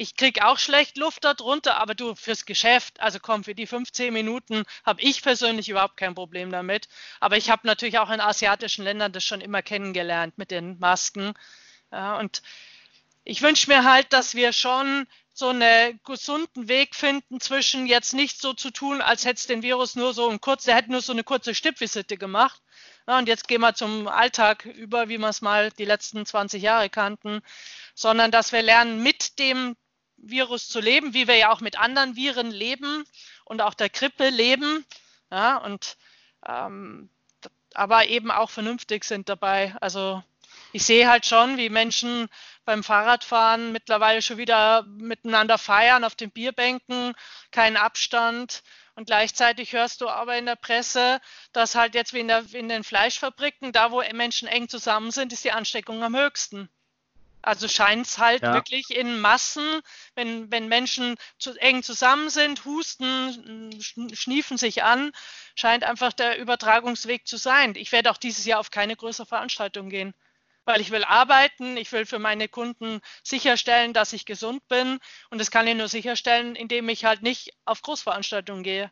[0.00, 4.12] ich kriege auch schlecht Luft darunter, aber du fürs Geschäft, also komm, für die 15
[4.12, 6.88] Minuten habe ich persönlich überhaupt kein Problem damit.
[7.18, 11.34] Aber ich habe natürlich auch in asiatischen Ländern das schon immer kennengelernt mit den Masken.
[11.90, 12.42] Und
[13.24, 18.40] ich wünsche mir halt, dass wir schon so einen gesunden Weg finden zwischen jetzt nicht
[18.40, 21.00] so zu tun, als hätte es den Virus nur so ein kurz, der hätte nur
[21.00, 22.62] so eine kurze Stippvisite gemacht.
[23.08, 26.62] Ja, und jetzt gehen wir zum Alltag über, wie wir es mal die letzten 20
[26.62, 27.40] Jahre kannten,
[27.94, 29.76] sondern dass wir lernen, mit dem
[30.18, 33.04] Virus zu leben, wie wir ja auch mit anderen Viren leben
[33.44, 34.84] und auch der Grippe leben.
[35.30, 35.96] Ja, und
[36.46, 37.10] ähm,
[37.74, 39.74] aber eben auch vernünftig sind dabei.
[39.80, 40.22] Also
[40.72, 42.28] ich sehe halt schon, wie Menschen
[42.64, 47.14] beim Fahrradfahren mittlerweile schon wieder miteinander feiern auf den Bierbänken,
[47.50, 48.62] keinen Abstand.
[48.94, 51.20] Und gleichzeitig hörst du aber in der Presse,
[51.52, 55.32] dass halt jetzt wie in, der, in den Fleischfabriken, da wo Menschen eng zusammen sind,
[55.32, 56.68] ist die Ansteckung am höchsten.
[57.42, 58.54] Also scheint es halt ja.
[58.54, 59.80] wirklich in Massen,
[60.14, 63.80] wenn, wenn Menschen zu eng zusammen sind, husten,
[64.12, 65.12] schniefen sich an,
[65.54, 67.74] scheint einfach der Übertragungsweg zu sein.
[67.76, 70.14] Ich werde auch dieses Jahr auf keine größere Veranstaltung gehen,
[70.64, 74.98] weil ich will arbeiten, ich will für meine Kunden sicherstellen, dass ich gesund bin
[75.30, 78.90] und das kann ich nur sicherstellen, indem ich halt nicht auf Großveranstaltungen gehe.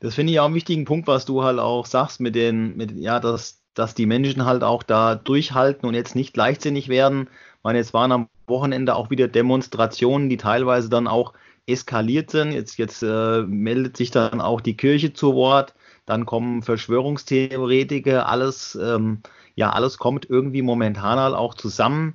[0.00, 2.92] Das finde ich auch einen wichtigen Punkt, was du halt auch sagst mit den, mit,
[2.92, 7.28] ja, dass dass die Menschen halt auch da durchhalten und jetzt nicht leichtsinnig werden.
[7.56, 11.32] Ich meine, es waren am Wochenende auch wieder Demonstrationen, die teilweise dann auch
[11.66, 12.52] eskaliert sind.
[12.52, 15.74] Jetzt, jetzt äh, meldet sich dann auch die Kirche zu Wort.
[16.06, 19.20] Dann kommen Verschwörungstheoretiker, alles, ähm,
[19.54, 22.14] ja, alles kommt irgendwie momentan halt auch zusammen.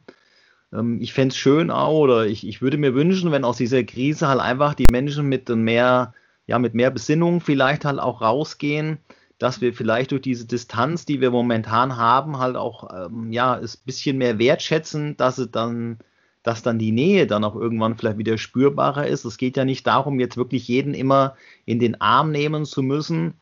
[0.72, 3.84] Ähm, ich fände es schön auch, oder ich, ich würde mir wünschen, wenn aus dieser
[3.84, 6.13] Krise halt einfach die Menschen mit mehr,
[6.45, 9.00] ja, mit mehr Besinnung vielleicht halt auch rausgehen
[9.39, 13.78] dass wir vielleicht durch diese Distanz, die wir momentan haben, halt auch ähm, ja, es
[13.78, 15.97] ein bisschen mehr wertschätzen, dass es dann,
[16.43, 19.23] dass dann die Nähe dann auch irgendwann vielleicht wieder spürbarer ist.
[19.23, 23.36] Es geht ja nicht darum, jetzt wirklich jeden immer in den Arm nehmen zu müssen,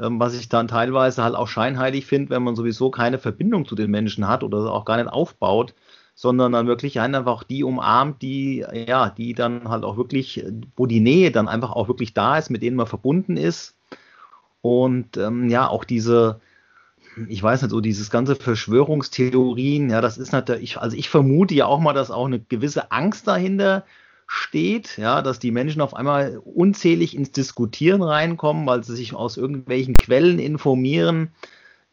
[0.00, 3.76] ähm, was ich dann teilweise halt auch scheinheilig finde, wenn man sowieso keine Verbindung zu
[3.76, 5.74] den Menschen hat oder auch gar nicht aufbaut,
[6.16, 10.44] sondern dann wirklich einfach die umarmt, die, ja, die dann halt auch wirklich,
[10.76, 13.76] wo die Nähe dann einfach auch wirklich da ist, mit denen man verbunden ist
[14.64, 16.40] und ähm, ja, auch diese,
[17.28, 21.66] ich weiß nicht, so dieses ganze Verschwörungstheorien, ja, das ist natürlich, also ich vermute ja
[21.66, 23.84] auch mal, dass auch eine gewisse Angst dahinter
[24.26, 29.36] steht, ja, dass die Menschen auf einmal unzählig ins Diskutieren reinkommen, weil sie sich aus
[29.36, 31.32] irgendwelchen Quellen informieren,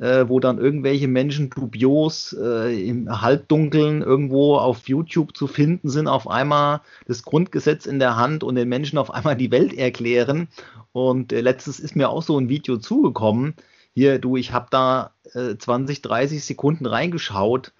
[0.01, 6.07] äh, wo dann irgendwelche Menschen dubios äh, im Halbdunkeln irgendwo auf YouTube zu finden sind,
[6.07, 10.47] auf einmal das Grundgesetz in der Hand und den Menschen auf einmal die Welt erklären.
[10.91, 13.53] Und äh, letztes ist mir auch so ein Video zugekommen.
[13.93, 17.71] Hier, du, ich habe da äh, 20, 30 Sekunden reingeschaut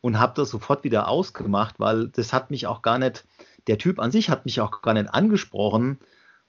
[0.00, 3.24] und habe das sofort wieder ausgemacht, weil das hat mich auch gar nicht,
[3.68, 5.98] der Typ an sich hat mich auch gar nicht angesprochen.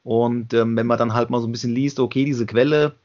[0.02, 2.96] Und ähm, wenn man dann halt mal so ein bisschen liest, okay, diese Quelle,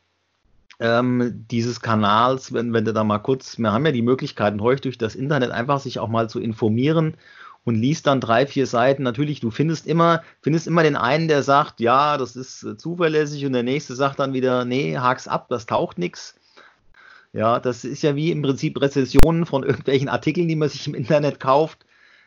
[0.81, 4.83] ähm, dieses Kanals, wenn, wenn du da mal kurz, wir haben ja die Möglichkeiten heute
[4.83, 7.17] durch das Internet einfach sich auch mal zu informieren
[7.65, 9.03] und liest dann drei, vier Seiten.
[9.03, 13.45] Natürlich, du findest immer, findest immer den einen, der sagt, ja, das ist äh, zuverlässig
[13.45, 16.37] und der nächste sagt dann wieder, nee, hak's ab, das taucht nichts.
[17.33, 20.95] Ja, das ist ja wie im Prinzip Rezessionen von irgendwelchen Artikeln, die man sich im
[20.95, 21.85] Internet kauft.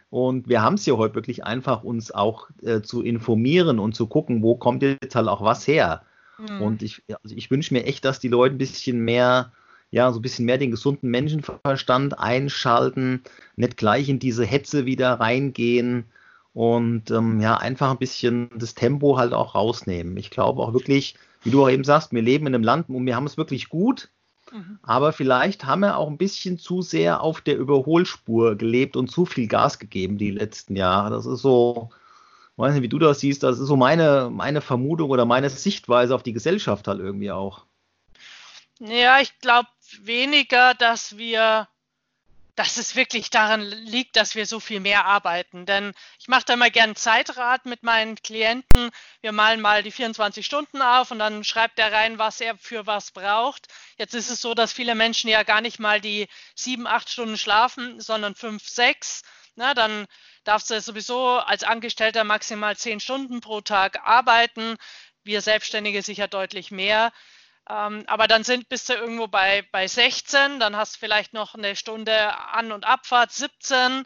[0.09, 4.07] Und wir haben es ja heute wirklich einfach, uns auch äh, zu informieren und zu
[4.07, 6.03] gucken, wo kommt jetzt halt auch was her.
[6.49, 6.62] Mhm.
[6.62, 9.51] Und ich, also ich wünsche mir echt, dass die Leute ein bisschen mehr,
[9.91, 13.23] ja, so ein bisschen mehr den gesunden Menschenverstand einschalten,
[13.56, 16.06] nicht gleich in diese Hetze wieder reingehen
[16.54, 20.17] und ähm, ja, einfach ein bisschen das Tempo halt auch rausnehmen.
[20.17, 23.06] Ich glaube auch wirklich, wie du auch eben sagst, wir leben in einem Land und
[23.06, 24.10] wir haben es wirklich gut.
[24.51, 24.80] Mhm.
[24.84, 29.25] Aber vielleicht haben wir auch ein bisschen zu sehr auf der Überholspur gelebt und zu
[29.25, 31.10] viel Gas gegeben die letzten Jahre.
[31.10, 31.89] Das ist so,
[32.62, 36.15] weiß nicht, wie du das siehst, das ist so meine, meine Vermutung oder meine Sichtweise
[36.15, 37.65] auf die Gesellschaft halt irgendwie auch.
[38.80, 39.69] Ja, ich glaube
[40.02, 41.67] weniger, dass wir,
[42.56, 45.65] dass es wirklich daran liegt, dass wir so viel mehr arbeiten.
[45.65, 48.89] Denn ich mache da mal gern Zeitrat mit meinen Klienten.
[49.21, 52.88] Wir malen mal die 24 Stunden auf und dann schreibt er rein, was er für
[52.88, 53.67] was braucht.
[53.97, 57.38] Jetzt ist es so, dass viele Menschen ja gar nicht mal die sieben, acht Stunden
[57.38, 59.21] schlafen, sondern fünf, sechs.
[59.55, 60.07] Na, dann
[60.43, 64.77] darfst du sowieso als Angestellter maximal zehn Stunden pro Tag arbeiten.
[65.23, 67.11] Wir Selbstständige sicher deutlich mehr.
[67.69, 71.53] Ähm, aber dann sind, bist du irgendwo bei, bei 16, dann hast du vielleicht noch
[71.55, 74.05] eine Stunde An- und Abfahrt, 17.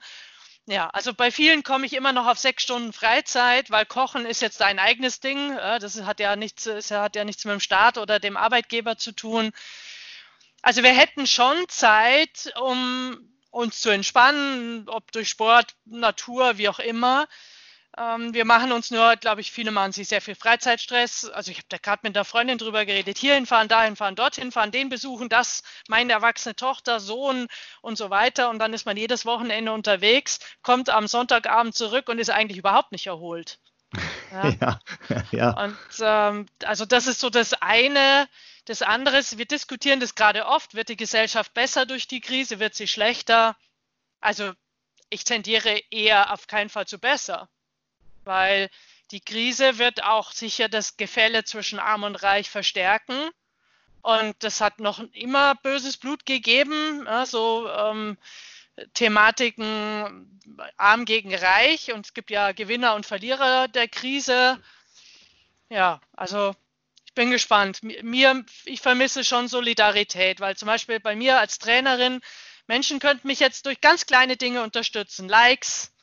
[0.67, 4.41] Ja, also bei vielen komme ich immer noch auf sechs Stunden Freizeit, weil Kochen ist
[4.41, 5.55] jetzt dein eigenes Ding.
[5.55, 9.11] Das hat ja nichts, das hat ja nichts mit dem Staat oder dem Arbeitgeber zu
[9.11, 9.51] tun.
[10.63, 16.79] Also wir hätten schon Zeit, um uns zu entspannen, ob durch Sport, Natur, wie auch
[16.79, 17.25] immer.
[17.97, 21.29] Ähm, wir machen uns nur, glaube ich, viele machen sich sehr viel Freizeitstress.
[21.29, 24.51] Also ich habe da gerade mit einer Freundin drüber geredet, hierhin fahren, dahin fahren, dorthin
[24.51, 27.47] fahren, den besuchen, das, meine erwachsene Tochter, Sohn
[27.81, 28.49] und so weiter.
[28.49, 32.91] Und dann ist man jedes Wochenende unterwegs, kommt am Sonntagabend zurück und ist eigentlich überhaupt
[32.91, 33.59] nicht erholt.
[34.31, 34.79] Ja, ja.
[35.31, 35.63] ja.
[35.63, 38.27] Und ähm, also das ist so das eine.
[38.65, 42.59] Das andere ist, wir diskutieren das gerade oft, wird die Gesellschaft besser durch die Krise,
[42.59, 43.55] wird sie schlechter?
[44.21, 44.53] Also
[45.09, 47.47] ich tendiere eher auf keinen Fall zu besser
[48.25, 48.69] weil
[49.11, 53.29] die Krise wird auch sicher das Gefälle zwischen Arm und Reich verstärken.
[54.01, 58.17] Und das hat noch immer böses Blut gegeben, ja, so ähm,
[58.93, 60.41] Thematiken
[60.77, 61.91] Arm gegen Reich.
[61.91, 64.61] Und es gibt ja Gewinner und Verlierer der Krise.
[65.69, 66.55] Ja, also
[67.15, 67.81] bin gespannt.
[67.81, 72.21] Mir, ich vermisse schon Solidarität, weil zum Beispiel bei mir als Trainerin,
[72.67, 75.29] Menschen könnten mich jetzt durch ganz kleine Dinge unterstützen.
[75.29, 75.93] Likes,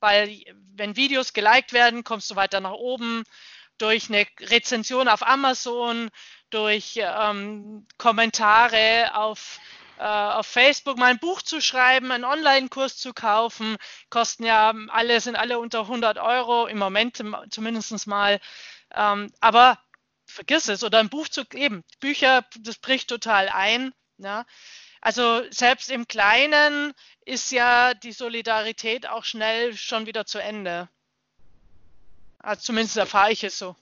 [0.00, 0.42] weil
[0.74, 3.24] wenn Videos geliked werden, kommst du weiter nach oben.
[3.78, 6.10] Durch eine Rezension auf Amazon,
[6.50, 9.58] durch ähm, Kommentare auf,
[9.98, 13.76] äh, auf Facebook mal ein Buch zu schreiben, einen Online-Kurs zu kaufen,
[14.10, 18.40] kosten ja alle, sind alle unter 100 Euro im Moment zumindest mal.
[18.94, 19.78] Ähm, aber
[20.32, 21.84] vergiss es, oder ein Buch zu geben.
[22.00, 23.92] Bücher, das bricht total ein.
[24.18, 24.44] Ja.
[25.00, 26.92] Also selbst im Kleinen
[27.24, 30.88] ist ja die Solidarität auch schnell schon wieder zu Ende.
[32.38, 33.76] Also zumindest erfahre ich es so.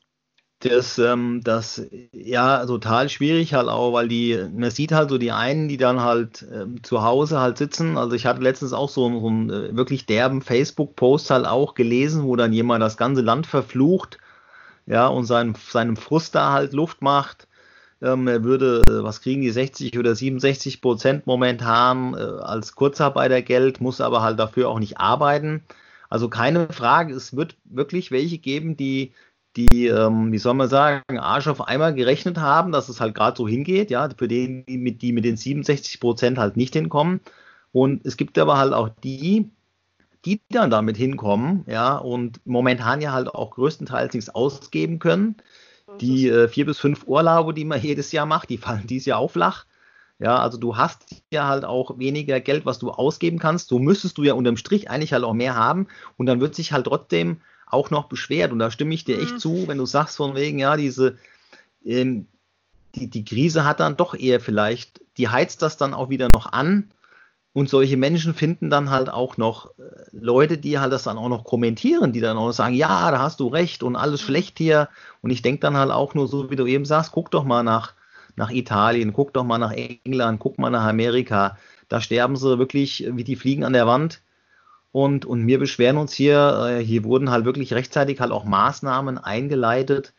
[0.61, 1.83] Das, ähm, das,
[2.13, 6.03] ja, total schwierig halt auch, weil die, man sieht halt so die einen, die dann
[6.03, 7.97] halt ähm, zu Hause halt sitzen.
[7.97, 12.25] Also ich hatte letztens auch so, so einen äh, wirklich derben Facebook-Post halt auch gelesen,
[12.25, 14.19] wo dann jemand das ganze Land verflucht,
[14.87, 17.49] ja, und seinem, seinem Frust da halt Luft macht.
[18.03, 23.81] Ähm, er würde, äh, was kriegen die 60 oder 67 Prozent momentan äh, als Kurzarbeitergeld,
[23.81, 25.63] muss aber halt dafür auch nicht arbeiten.
[26.09, 29.13] Also keine Frage, es wird wirklich welche geben, die,
[29.57, 33.37] die, ähm, wie soll man sagen, Arsch auf einmal gerechnet haben, dass es halt gerade
[33.37, 37.21] so hingeht, ja, für den, die mit, die mit den 67 Prozent halt nicht hinkommen.
[37.73, 39.51] Und es gibt aber halt auch die,
[40.25, 45.37] die dann damit hinkommen, ja, und momentan ja halt auch größtenteils nichts ausgeben können.
[46.01, 49.19] Die äh, vier bis fünf Urlaube, die man jedes Jahr macht, die fallen dieses Jahr
[49.19, 49.67] auch flach.
[50.19, 53.69] Ja, also du hast ja halt auch weniger Geld, was du ausgeben kannst.
[53.69, 55.89] So müsstest du ja unterm Strich eigentlich halt auch mehr haben.
[56.19, 58.53] Und dann wird sich halt trotzdem auch noch beschwert.
[58.53, 59.39] Und da stimme ich dir echt mhm.
[59.39, 61.17] zu, wenn du sagst von wegen, ja, diese,
[61.83, 62.27] ähm,
[62.95, 66.53] die, die Krise hat dann doch eher vielleicht, die heizt das dann auch wieder noch
[66.53, 66.91] an
[67.53, 69.83] und solche Menschen finden dann halt auch noch äh,
[70.13, 73.19] Leute, die halt das dann auch noch kommentieren, die dann auch noch sagen, ja, da
[73.21, 74.89] hast du recht und alles schlecht hier.
[75.21, 77.63] Und ich denke dann halt auch nur so, wie du eben sagst, guck doch mal
[77.65, 77.95] nach,
[78.37, 81.57] nach Italien, guck doch mal nach England, guck mal nach Amerika.
[81.89, 84.23] Da sterben sie wirklich wie die Fliegen an der Wand.
[84.93, 89.19] Und, und wir beschweren uns hier, äh, hier wurden halt wirklich rechtzeitig halt auch Maßnahmen
[89.19, 90.13] eingeleitet,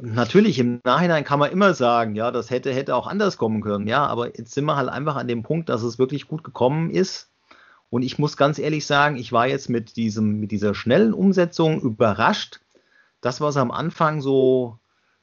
[0.00, 3.86] Natürlich, im Nachhinein kann man immer sagen, ja, das hätte, hätte auch anders kommen können,
[3.86, 6.90] ja, aber jetzt sind wir halt einfach an dem Punkt, dass es wirklich gut gekommen
[6.90, 7.30] ist.
[7.90, 11.80] Und ich muss ganz ehrlich sagen, ich war jetzt mit diesem, mit dieser schnellen Umsetzung
[11.82, 12.60] überrascht.
[13.20, 14.78] Das, was am Anfang so,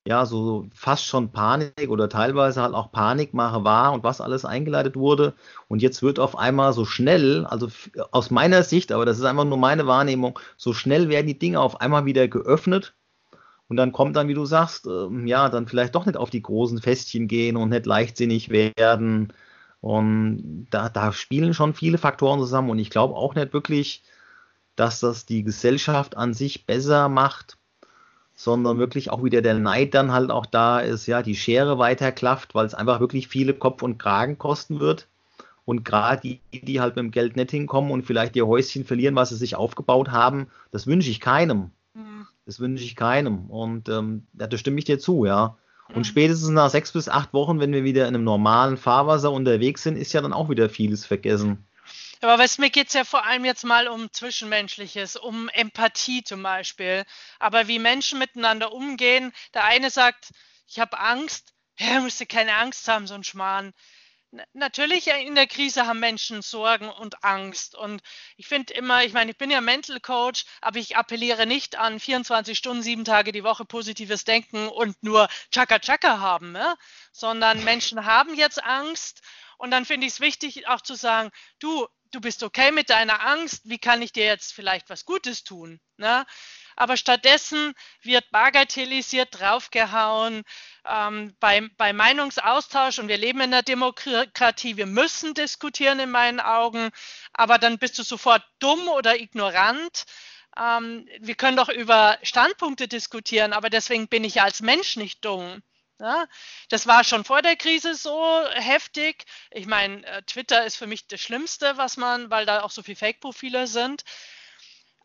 [0.05, 4.95] ja, so fast schon Panik oder teilweise halt auch Panikmache war und was alles eingeleitet
[4.95, 5.33] wurde.
[5.67, 7.69] Und jetzt wird auf einmal so schnell, also
[8.11, 11.59] aus meiner Sicht, aber das ist einfach nur meine Wahrnehmung, so schnell werden die Dinge
[11.59, 12.93] auf einmal wieder geöffnet
[13.69, 16.41] und dann kommt dann, wie du sagst, äh, ja, dann vielleicht doch nicht auf die
[16.41, 19.31] großen Festchen gehen und nicht leichtsinnig werden.
[19.79, 22.71] Und da, da spielen schon viele Faktoren zusammen.
[22.71, 24.03] Und ich glaube auch nicht wirklich,
[24.75, 27.57] dass das die Gesellschaft an sich besser macht,
[28.35, 32.11] sondern wirklich auch wieder der Neid dann halt auch da ist, ja, die Schere weiter
[32.11, 35.07] klafft, weil es einfach wirklich viele Kopf und Kragen kosten wird.
[35.65, 39.15] Und gerade die, die halt mit dem Geld nicht hinkommen und vielleicht ihr Häuschen verlieren,
[39.15, 41.71] was sie sich aufgebaut haben, das wünsche ich keinem.
[42.49, 43.47] Das wünsche ich keinem.
[43.51, 45.55] Und ähm, da stimme ich dir zu, ja.
[45.89, 46.03] Und mhm.
[46.03, 49.95] spätestens nach sechs bis acht Wochen, wenn wir wieder in einem normalen Fahrwasser unterwegs sind,
[49.95, 51.67] ist ja dann auch wieder vieles vergessen.
[52.21, 56.41] Aber weißt, mir geht es ja vor allem jetzt mal um Zwischenmenschliches, um Empathie zum
[56.41, 57.05] Beispiel.
[57.37, 60.31] Aber wie Menschen miteinander umgehen, der eine sagt,
[60.67, 63.73] ich habe Angst, er müsste keine Angst haben, so ein Schmarrn.
[64.53, 67.73] Natürlich, in der Krise haben Menschen Sorgen und Angst.
[67.73, 68.01] Und
[68.37, 71.99] ich finde immer, ich meine, ich bin ja Mental Coach, aber ich appelliere nicht an
[71.99, 76.75] 24 Stunden, sieben Tage die Woche positives Denken und nur Chaka-Chaka haben, ne?
[77.11, 79.21] sondern Menschen haben jetzt Angst.
[79.57, 83.25] Und dann finde ich es wichtig, auch zu sagen, du, du bist okay mit deiner
[83.25, 85.79] Angst, wie kann ich dir jetzt vielleicht was Gutes tun?
[85.97, 86.25] Ne?
[86.79, 90.43] Aber stattdessen wird bagatellisiert draufgehauen
[90.87, 96.39] ähm, bei, bei Meinungsaustausch und wir leben in der Demokratie, wir müssen diskutieren in meinen
[96.39, 96.89] Augen,
[97.33, 100.05] aber dann bist du sofort dumm oder ignorant.
[100.57, 105.61] Ähm, wir können doch über Standpunkte diskutieren, aber deswegen bin ich als Mensch nicht dumm.
[105.99, 106.27] Ja,
[106.69, 109.25] das war schon vor der Krise so heftig.
[109.51, 112.81] Ich meine, äh, Twitter ist für mich das Schlimmste, was man, weil da auch so
[112.83, 114.05] viele Fake-Profile sind.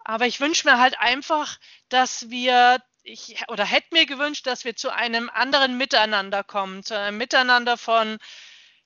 [0.05, 4.77] Aber ich wünsche mir halt einfach, dass wir, ich oder hätte mir gewünscht, dass wir
[4.77, 8.19] zu einem anderen Miteinander kommen, zu einem Miteinander von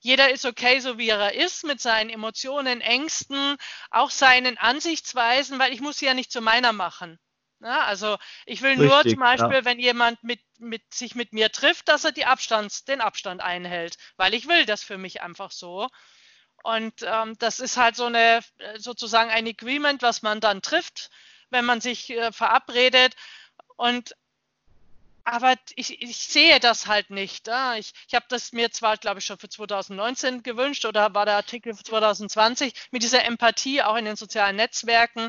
[0.01, 3.57] jeder ist okay, so wie er ist, mit seinen Emotionen, Ängsten,
[3.91, 7.19] auch seinen Ansichtsweisen, weil ich muss sie ja nicht zu meiner machen.
[7.61, 9.65] Ja, also ich will Richtig, nur zum Beispiel, ja.
[9.65, 13.97] wenn jemand mit, mit, sich mit mir trifft, dass er die Abstands, den Abstand einhält,
[14.17, 15.89] weil ich will das für mich einfach so.
[16.63, 18.41] Und ähm, das ist halt so eine
[18.77, 21.11] sozusagen ein Agreement, was man dann trifft,
[21.51, 23.15] wenn man sich äh, verabredet.
[23.77, 24.15] Und
[25.31, 27.49] aber ich, ich sehe das halt nicht.
[27.49, 27.77] Ja.
[27.77, 31.37] Ich, ich habe das mir zwar, glaube ich, schon für 2019 gewünscht oder war der
[31.37, 35.29] Artikel für 2020 mit dieser Empathie auch in den sozialen Netzwerken,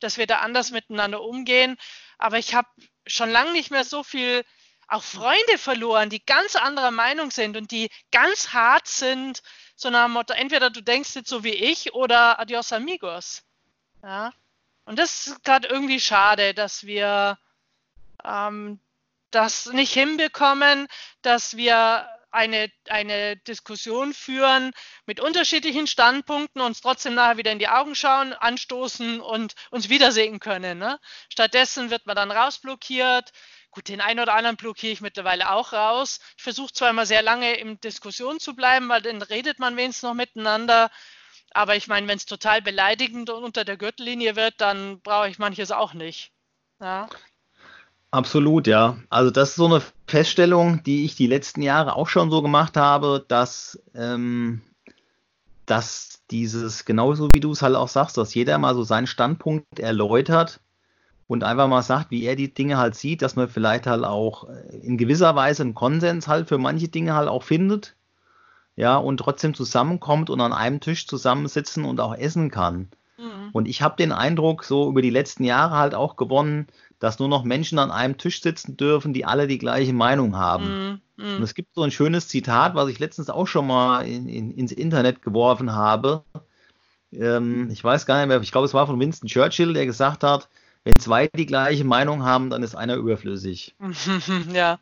[0.00, 1.78] dass wir da anders miteinander umgehen.
[2.18, 2.68] Aber ich habe
[3.06, 4.44] schon lange nicht mehr so viel
[4.86, 9.42] auch Freunde verloren, die ganz anderer Meinung sind und die ganz hart sind
[9.80, 13.44] so nach dem Motto, entweder du denkst jetzt so wie ich oder adios amigos.
[14.02, 14.32] Ja.
[14.84, 17.38] Und das ist gerade irgendwie schade, dass wir
[18.24, 18.80] ähm,
[19.30, 20.88] das nicht hinbekommen,
[21.22, 24.72] dass wir eine, eine Diskussion führen
[25.06, 30.40] mit unterschiedlichen Standpunkten, uns trotzdem nachher wieder in die Augen schauen, anstoßen und uns wiedersehen
[30.40, 30.78] können.
[30.78, 30.98] Ne?
[31.28, 33.32] Stattdessen wird man dann rausblockiert,
[33.70, 36.20] Gut, den einen oder anderen blockiere ich mittlerweile auch raus.
[36.36, 40.08] Ich versuche zwar immer sehr lange in Diskussion zu bleiben, weil dann redet man wenigstens
[40.08, 40.90] noch miteinander.
[41.52, 45.38] Aber ich meine, wenn es total beleidigend und unter der Gürtellinie wird, dann brauche ich
[45.38, 46.32] manches auch nicht.
[46.80, 47.08] Ja.
[48.10, 48.98] Absolut, ja.
[49.10, 52.76] Also das ist so eine Feststellung, die ich die letzten Jahre auch schon so gemacht
[52.76, 54.62] habe, dass, ähm,
[55.66, 59.78] dass dieses, genauso wie du es halt auch sagst, dass jeder mal so seinen Standpunkt
[59.78, 60.60] erläutert
[61.28, 64.48] und einfach mal sagt, wie er die Dinge halt sieht, dass man vielleicht halt auch
[64.48, 67.94] äh, in gewisser Weise einen Konsens halt für manche Dinge halt auch findet.
[68.74, 72.88] Ja, und trotzdem zusammenkommt und an einem Tisch zusammensitzen und auch essen kann.
[73.18, 73.50] Mhm.
[73.52, 77.28] Und ich habe den Eindruck, so über die letzten Jahre halt auch gewonnen, dass nur
[77.28, 81.00] noch Menschen an einem Tisch sitzen dürfen, die alle die gleiche Meinung haben.
[81.16, 81.24] Mhm.
[81.24, 81.36] mhm.
[81.36, 84.50] Und es gibt so ein schönes Zitat, was ich letztens auch schon mal in, in,
[84.52, 86.22] ins Internet geworfen habe.
[87.12, 90.24] Ähm, ich weiß gar nicht mehr, ich glaube, es war von Winston Churchill, der gesagt
[90.24, 90.48] hat,
[90.88, 93.74] wenn zwei die gleiche Meinung haben, dann ist einer überflüssig.
[94.54, 94.78] ja.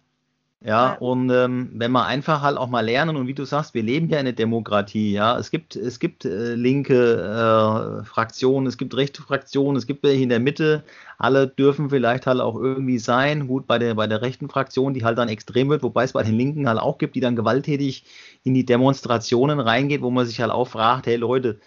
[0.64, 3.82] Ja, und ähm, wenn wir einfach halt auch mal lernen, und wie du sagst, wir
[3.82, 8.78] leben ja in der Demokratie, ja, es gibt, es gibt äh, linke äh, Fraktionen, es
[8.78, 10.84] gibt rechte Fraktionen, es gibt welche in der Mitte,
[11.18, 15.04] alle dürfen vielleicht halt auch irgendwie sein, gut, bei der, bei der rechten Fraktion, die
[15.04, 18.04] halt dann extrem wird, wobei es bei den Linken halt auch gibt, die dann gewalttätig
[18.44, 21.58] in die Demonstrationen reingeht, wo man sich halt auch fragt, hey Leute,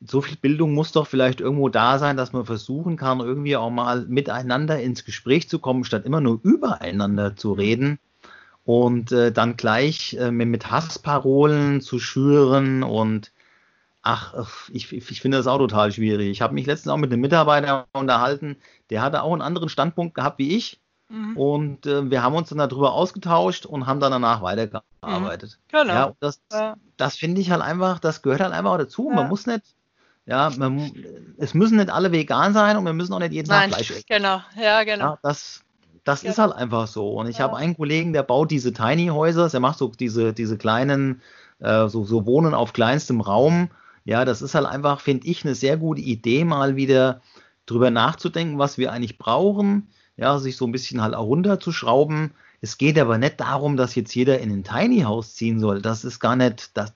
[0.00, 3.70] so viel Bildung muss doch vielleicht irgendwo da sein, dass man versuchen kann, irgendwie auch
[3.70, 7.98] mal miteinander ins Gespräch zu kommen, statt immer nur übereinander zu reden
[8.64, 13.32] und äh, dann gleich äh, mit Hassparolen zu schüren und
[14.02, 16.30] ach, ich, ich finde das auch total schwierig.
[16.30, 18.56] Ich habe mich letztens auch mit einem Mitarbeiter unterhalten,
[18.90, 20.80] der hatte auch einen anderen Standpunkt gehabt wie ich.
[21.08, 21.36] Mhm.
[21.36, 25.58] Und äh, wir haben uns dann darüber ausgetauscht und haben dann danach weitergearbeitet.
[25.72, 25.78] Mhm.
[25.78, 25.94] Genau.
[25.94, 26.40] Ja, das,
[26.96, 29.08] das finde ich halt einfach, das gehört halt einfach dazu.
[29.08, 29.16] Ja.
[29.16, 29.62] Man muss nicht
[30.28, 30.92] ja, man,
[31.38, 34.04] es müssen nicht alle vegan sein und wir müssen auch nicht jeden Tag Fleisch essen.
[34.08, 35.12] Genau, ja, genau.
[35.12, 35.64] Ja, das
[36.04, 36.30] das genau.
[36.30, 37.12] ist halt einfach so.
[37.12, 37.44] Und ich ja.
[37.44, 41.20] habe einen Kollegen, der baut diese Tiny Häuser, der macht so diese, diese kleinen,
[41.58, 43.70] äh, so, so Wohnen auf kleinstem Raum.
[44.04, 47.20] Ja, das ist halt einfach, finde ich, eine sehr gute Idee, mal wieder
[47.66, 49.88] drüber nachzudenken, was wir eigentlich brauchen.
[50.16, 52.32] Ja, sich so ein bisschen halt auch runterzuschrauben.
[52.60, 55.82] Es geht aber nicht darum, dass jetzt jeder in ein Tiny House ziehen soll.
[55.82, 56.94] Das ist gar nicht, das,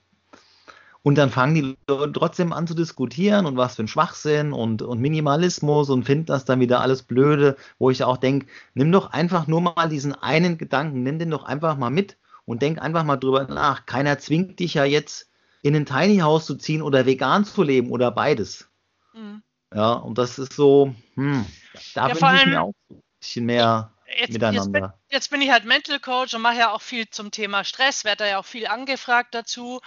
[1.02, 4.82] und dann fangen die Leute trotzdem an zu diskutieren und was für ein Schwachsinn und,
[4.82, 9.10] und Minimalismus und finden das dann wieder alles blöde, wo ich auch denke, nimm doch
[9.10, 13.04] einfach nur mal diesen einen Gedanken, nimm den doch einfach mal mit und denk einfach
[13.04, 13.86] mal drüber nach.
[13.86, 15.28] Keiner zwingt dich ja jetzt
[15.62, 18.68] in ein Tiny House zu ziehen oder vegan zu leben oder beides.
[19.12, 19.42] Mhm.
[19.74, 21.46] Ja, und das ist so, hm,
[21.94, 24.80] da ja, wünsche ich mir auch ein bisschen mehr jetzt, miteinander.
[24.80, 27.64] Jetzt bin, jetzt bin, ich halt Mental Coach und mache ja auch viel zum Thema
[27.64, 29.80] Stress, werde da ja auch viel angefragt dazu.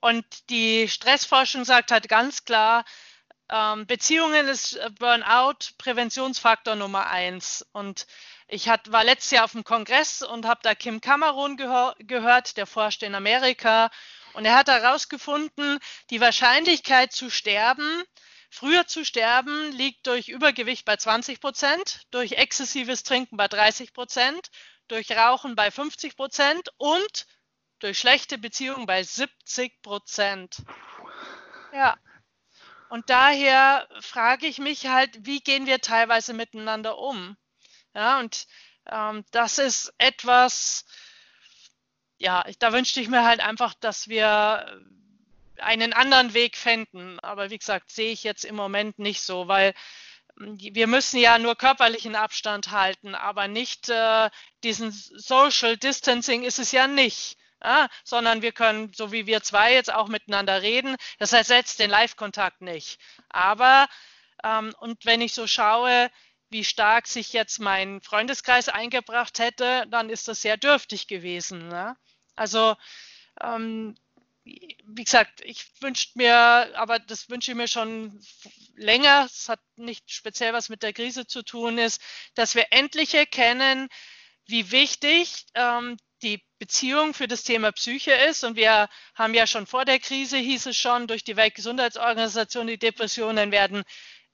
[0.00, 2.84] Und die Stressforschung sagt halt ganz klar,
[3.50, 7.66] ähm, Beziehungen ist Burnout Präventionsfaktor Nummer eins.
[7.72, 8.06] Und
[8.46, 12.56] ich hat, war letztes Jahr auf dem Kongress und habe da Kim Cameron gehör, gehört,
[12.56, 13.90] der forscht in Amerika.
[14.34, 15.78] Und er hat herausgefunden,
[16.10, 18.02] die Wahrscheinlichkeit zu sterben,
[18.50, 24.48] früher zu sterben, liegt durch Übergewicht bei 20 Prozent, durch exzessives Trinken bei 30 Prozent,
[24.88, 27.26] durch Rauchen bei 50 Prozent und
[27.78, 30.62] durch schlechte Beziehungen bei 70 Prozent.
[31.72, 31.96] Ja.
[32.88, 37.36] Und daher frage ich mich halt, wie gehen wir teilweise miteinander um?
[37.94, 38.46] Ja, und
[38.86, 40.86] ähm, das ist etwas,
[42.16, 44.82] ja, da wünschte ich mir halt einfach, dass wir
[45.58, 47.20] einen anderen Weg fänden.
[47.20, 49.74] Aber wie gesagt, sehe ich jetzt im Moment nicht so, weil
[50.38, 54.30] hm, wir müssen ja nur körperlichen Abstand halten, aber nicht äh,
[54.64, 59.74] diesen Social Distancing ist es ja nicht ja, sondern wir können, so wie wir zwei
[59.74, 60.96] jetzt auch miteinander reden.
[61.18, 62.98] Das ersetzt den Live-Kontakt nicht.
[63.28, 63.88] Aber,
[64.44, 66.10] ähm, und wenn ich so schaue,
[66.50, 71.68] wie stark sich jetzt mein Freundeskreis eingebracht hätte, dann ist das sehr dürftig gewesen.
[71.68, 71.96] Ne?
[72.36, 72.76] Also,
[73.42, 73.96] ähm,
[74.44, 76.34] wie gesagt, ich wünsche mir,
[76.74, 78.18] aber das wünsche ich mir schon
[78.76, 82.00] länger, es hat nicht speziell was mit der Krise zu tun, ist,
[82.34, 83.88] dass wir endlich erkennen,
[84.46, 88.44] wie wichtig ähm, die Beziehung für das Thema Psyche ist.
[88.44, 92.78] Und wir haben ja schon vor der Krise, hieß es schon, durch die Weltgesundheitsorganisation, die
[92.78, 93.84] Depressionen werden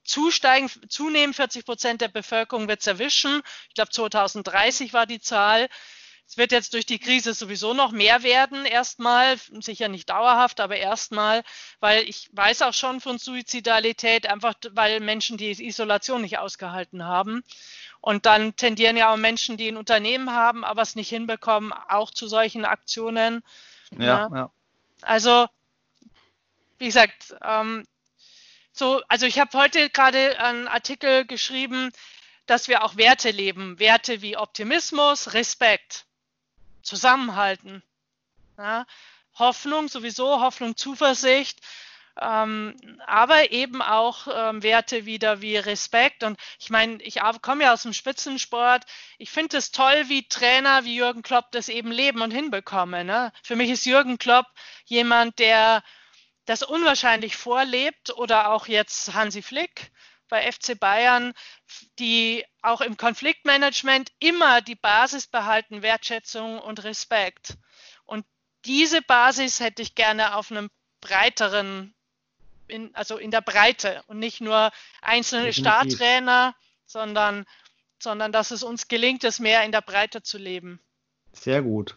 [0.04, 1.34] zusteigen, zunehmen.
[1.34, 3.42] 40 Prozent der Bevölkerung wird es erwischen.
[3.68, 5.68] Ich glaube, 2030 war die Zahl.
[6.26, 10.76] Es wird jetzt durch die Krise sowieso noch mehr werden, erstmal, sicher nicht dauerhaft, aber
[10.76, 11.42] erstmal,
[11.80, 17.44] weil ich weiß auch schon von Suizidalität, einfach weil Menschen die Isolation nicht ausgehalten haben.
[18.04, 22.10] Und dann tendieren ja auch Menschen, die ein Unternehmen haben, aber es nicht hinbekommen, auch
[22.10, 23.42] zu solchen Aktionen.
[23.92, 24.30] Ja, ja.
[24.34, 24.50] ja.
[25.00, 25.46] Also,
[26.76, 27.86] wie gesagt, ähm,
[28.74, 31.92] so, also ich habe heute gerade einen Artikel geschrieben,
[32.44, 33.78] dass wir auch Werte leben.
[33.78, 36.04] Werte wie Optimismus, Respekt,
[36.82, 37.82] Zusammenhalten.
[38.58, 38.84] Ja,
[39.38, 41.58] Hoffnung sowieso, Hoffnung, Zuversicht,
[42.20, 46.22] ähm, aber eben auch ähm, Werte wieder wie Respekt.
[46.22, 48.84] Und ich meine, ich komme ja aus dem Spitzensport.
[49.18, 53.06] Ich finde es toll, wie Trainer wie Jürgen Klopp das eben leben und hinbekommen.
[53.06, 53.32] Ne?
[53.42, 54.46] Für mich ist Jürgen Klopp
[54.84, 55.82] jemand, der
[56.46, 59.90] das unwahrscheinlich vorlebt oder auch jetzt Hansi Flick
[60.28, 61.34] bei FC Bayern,
[61.98, 67.56] die auch im Konfliktmanagement immer die Basis behalten, Wertschätzung und Respekt.
[68.04, 68.26] Und
[68.64, 71.94] diese Basis hätte ich gerne auf einem breiteren
[72.68, 74.70] in, also in der Breite und nicht nur
[75.02, 76.54] einzelne Startrainer,
[76.86, 77.44] sondern,
[77.98, 80.80] sondern dass es uns gelingt, es mehr in der Breite zu leben.
[81.32, 81.96] Sehr gut.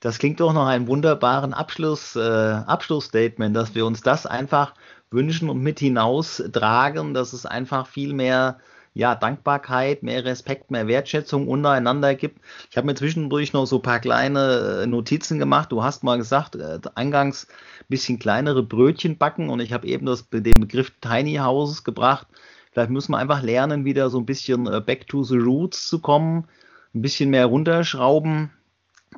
[0.00, 4.74] Das klingt doch noch ein wunderbaren Abschluss, äh, Abschlussstatement, dass wir uns das einfach
[5.10, 8.58] wünschen und mit hinaustragen, dass es einfach viel mehr
[8.94, 12.40] ja, Dankbarkeit, mehr Respekt, mehr Wertschätzung untereinander gibt.
[12.70, 15.72] Ich habe mir zwischendurch noch so ein paar kleine äh, Notizen gemacht.
[15.72, 17.48] Du hast mal gesagt, äh, eingangs
[17.80, 22.28] ein bisschen kleinere Brötchen backen und ich habe eben das, den Begriff Tiny Houses gebracht.
[22.70, 25.98] Vielleicht müssen wir einfach lernen, wieder so ein bisschen äh, back to the roots zu
[25.98, 26.46] kommen,
[26.94, 28.52] ein bisschen mehr runterschrauben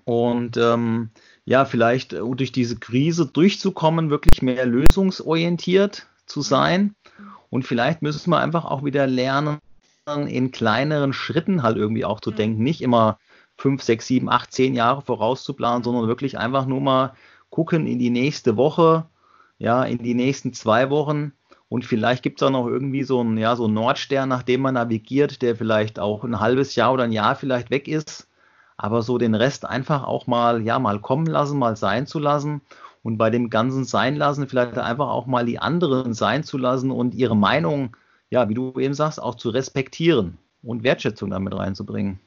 [0.04, 1.10] und ähm,
[1.44, 6.94] ja, vielleicht durch diese Krise durchzukommen, wirklich mehr lösungsorientiert zu sein.
[7.50, 9.58] Und vielleicht müssen wir einfach auch wieder lernen,
[10.06, 12.36] in kleineren Schritten halt irgendwie auch zu mhm.
[12.36, 12.62] denken.
[12.62, 13.18] Nicht immer
[13.56, 17.14] fünf, sechs, sieben, acht, zehn Jahre vorauszuplanen, sondern wirklich einfach nur mal
[17.50, 19.06] gucken in die nächste Woche,
[19.58, 21.32] ja, in die nächsten zwei Wochen.
[21.68, 24.60] Und vielleicht gibt es auch noch irgendwie so einen, ja, so einen Nordstern, nach dem
[24.60, 28.28] man navigiert, der vielleicht auch ein halbes Jahr oder ein Jahr vielleicht weg ist.
[28.76, 32.60] Aber so den Rest einfach auch mal, ja, mal kommen lassen, mal sein zu lassen.
[33.02, 36.90] Und bei dem ganzen Sein lassen, vielleicht einfach auch mal die anderen sein zu lassen
[36.90, 37.96] und ihre Meinung
[38.30, 42.20] ja, wie du eben sagst, auch zu respektieren und Wertschätzung damit reinzubringen.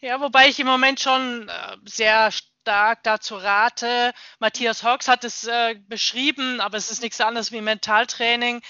[0.00, 4.12] Ja, wobei ich im Moment schon äh, sehr stark dazu rate.
[4.38, 8.62] Matthias Hawks hat es äh, beschrieben, aber es ist nichts anderes wie Mentaltraining,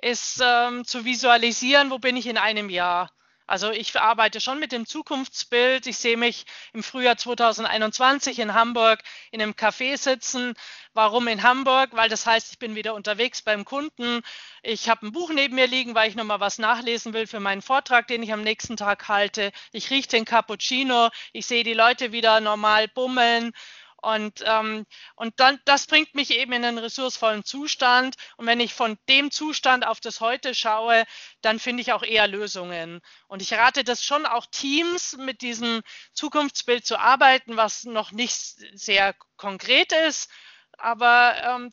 [0.00, 3.10] ist ähm, zu visualisieren, wo bin ich in einem Jahr.
[3.46, 5.86] Also ich arbeite schon mit dem Zukunftsbild.
[5.86, 10.54] Ich sehe mich im Frühjahr 2021 in Hamburg in einem Café sitzen.
[10.94, 11.90] Warum in Hamburg?
[11.92, 14.22] Weil das heißt, ich bin wieder unterwegs beim Kunden.
[14.62, 17.62] Ich habe ein Buch neben mir liegen, weil ich nochmal was nachlesen will für meinen
[17.62, 19.52] Vortrag, den ich am nächsten Tag halte.
[19.72, 21.10] Ich rieche den Cappuccino.
[21.32, 23.52] Ich sehe die Leute wieder normal bummeln
[24.02, 24.84] und, ähm,
[25.16, 28.16] und dann, das bringt mich eben in einen ressourcevollen Zustand.
[28.36, 31.04] Und wenn ich von dem Zustand auf das Heute schaue,
[31.40, 33.00] dann finde ich auch eher Lösungen.
[33.28, 35.82] Und ich rate das schon auch Teams mit diesem
[36.12, 38.34] Zukunftsbild zu arbeiten, was noch nicht
[38.74, 40.30] sehr konkret ist.
[40.78, 41.72] aber ähm,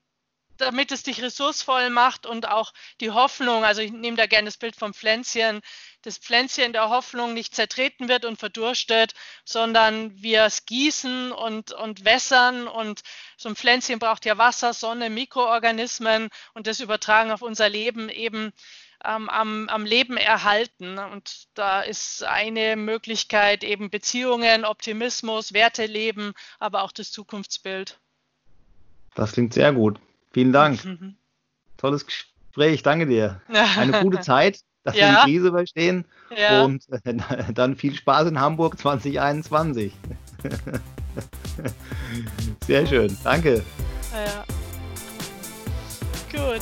[0.60, 4.58] damit es dich ressourcevoll macht und auch die Hoffnung, also ich nehme da gerne das
[4.58, 5.62] Bild vom Pflänzchen,
[6.04, 12.06] das Pflänzchen der Hoffnung nicht zertreten wird und verdurstet, sondern wir es gießen und, und
[12.06, 13.02] wässern und
[13.38, 18.54] so ein Pflänzchen braucht ja Wasser, Sonne, Mikroorganismen und das übertragen auf unser Leben eben
[19.04, 20.98] ähm, am, am Leben erhalten.
[21.00, 28.00] Und da ist eine Möglichkeit eben Beziehungen, Optimismus, Werte leben, aber auch das Zukunftsbild.
[29.16, 30.00] Das klingt sehr gut.
[30.32, 30.86] Vielen Dank.
[30.86, 31.16] Mhm.
[31.78, 33.42] Tolles Gespräch, danke dir.
[33.48, 35.02] Eine gute Zeit, dass ja.
[35.02, 36.06] wir die Krise überstehen
[36.36, 36.64] ja.
[36.64, 37.16] und äh,
[37.54, 39.94] dann viel Spaß in Hamburg 2021.
[42.68, 43.64] Sehr schön, danke.
[44.14, 44.46] Ja.
[46.32, 46.62] Gut.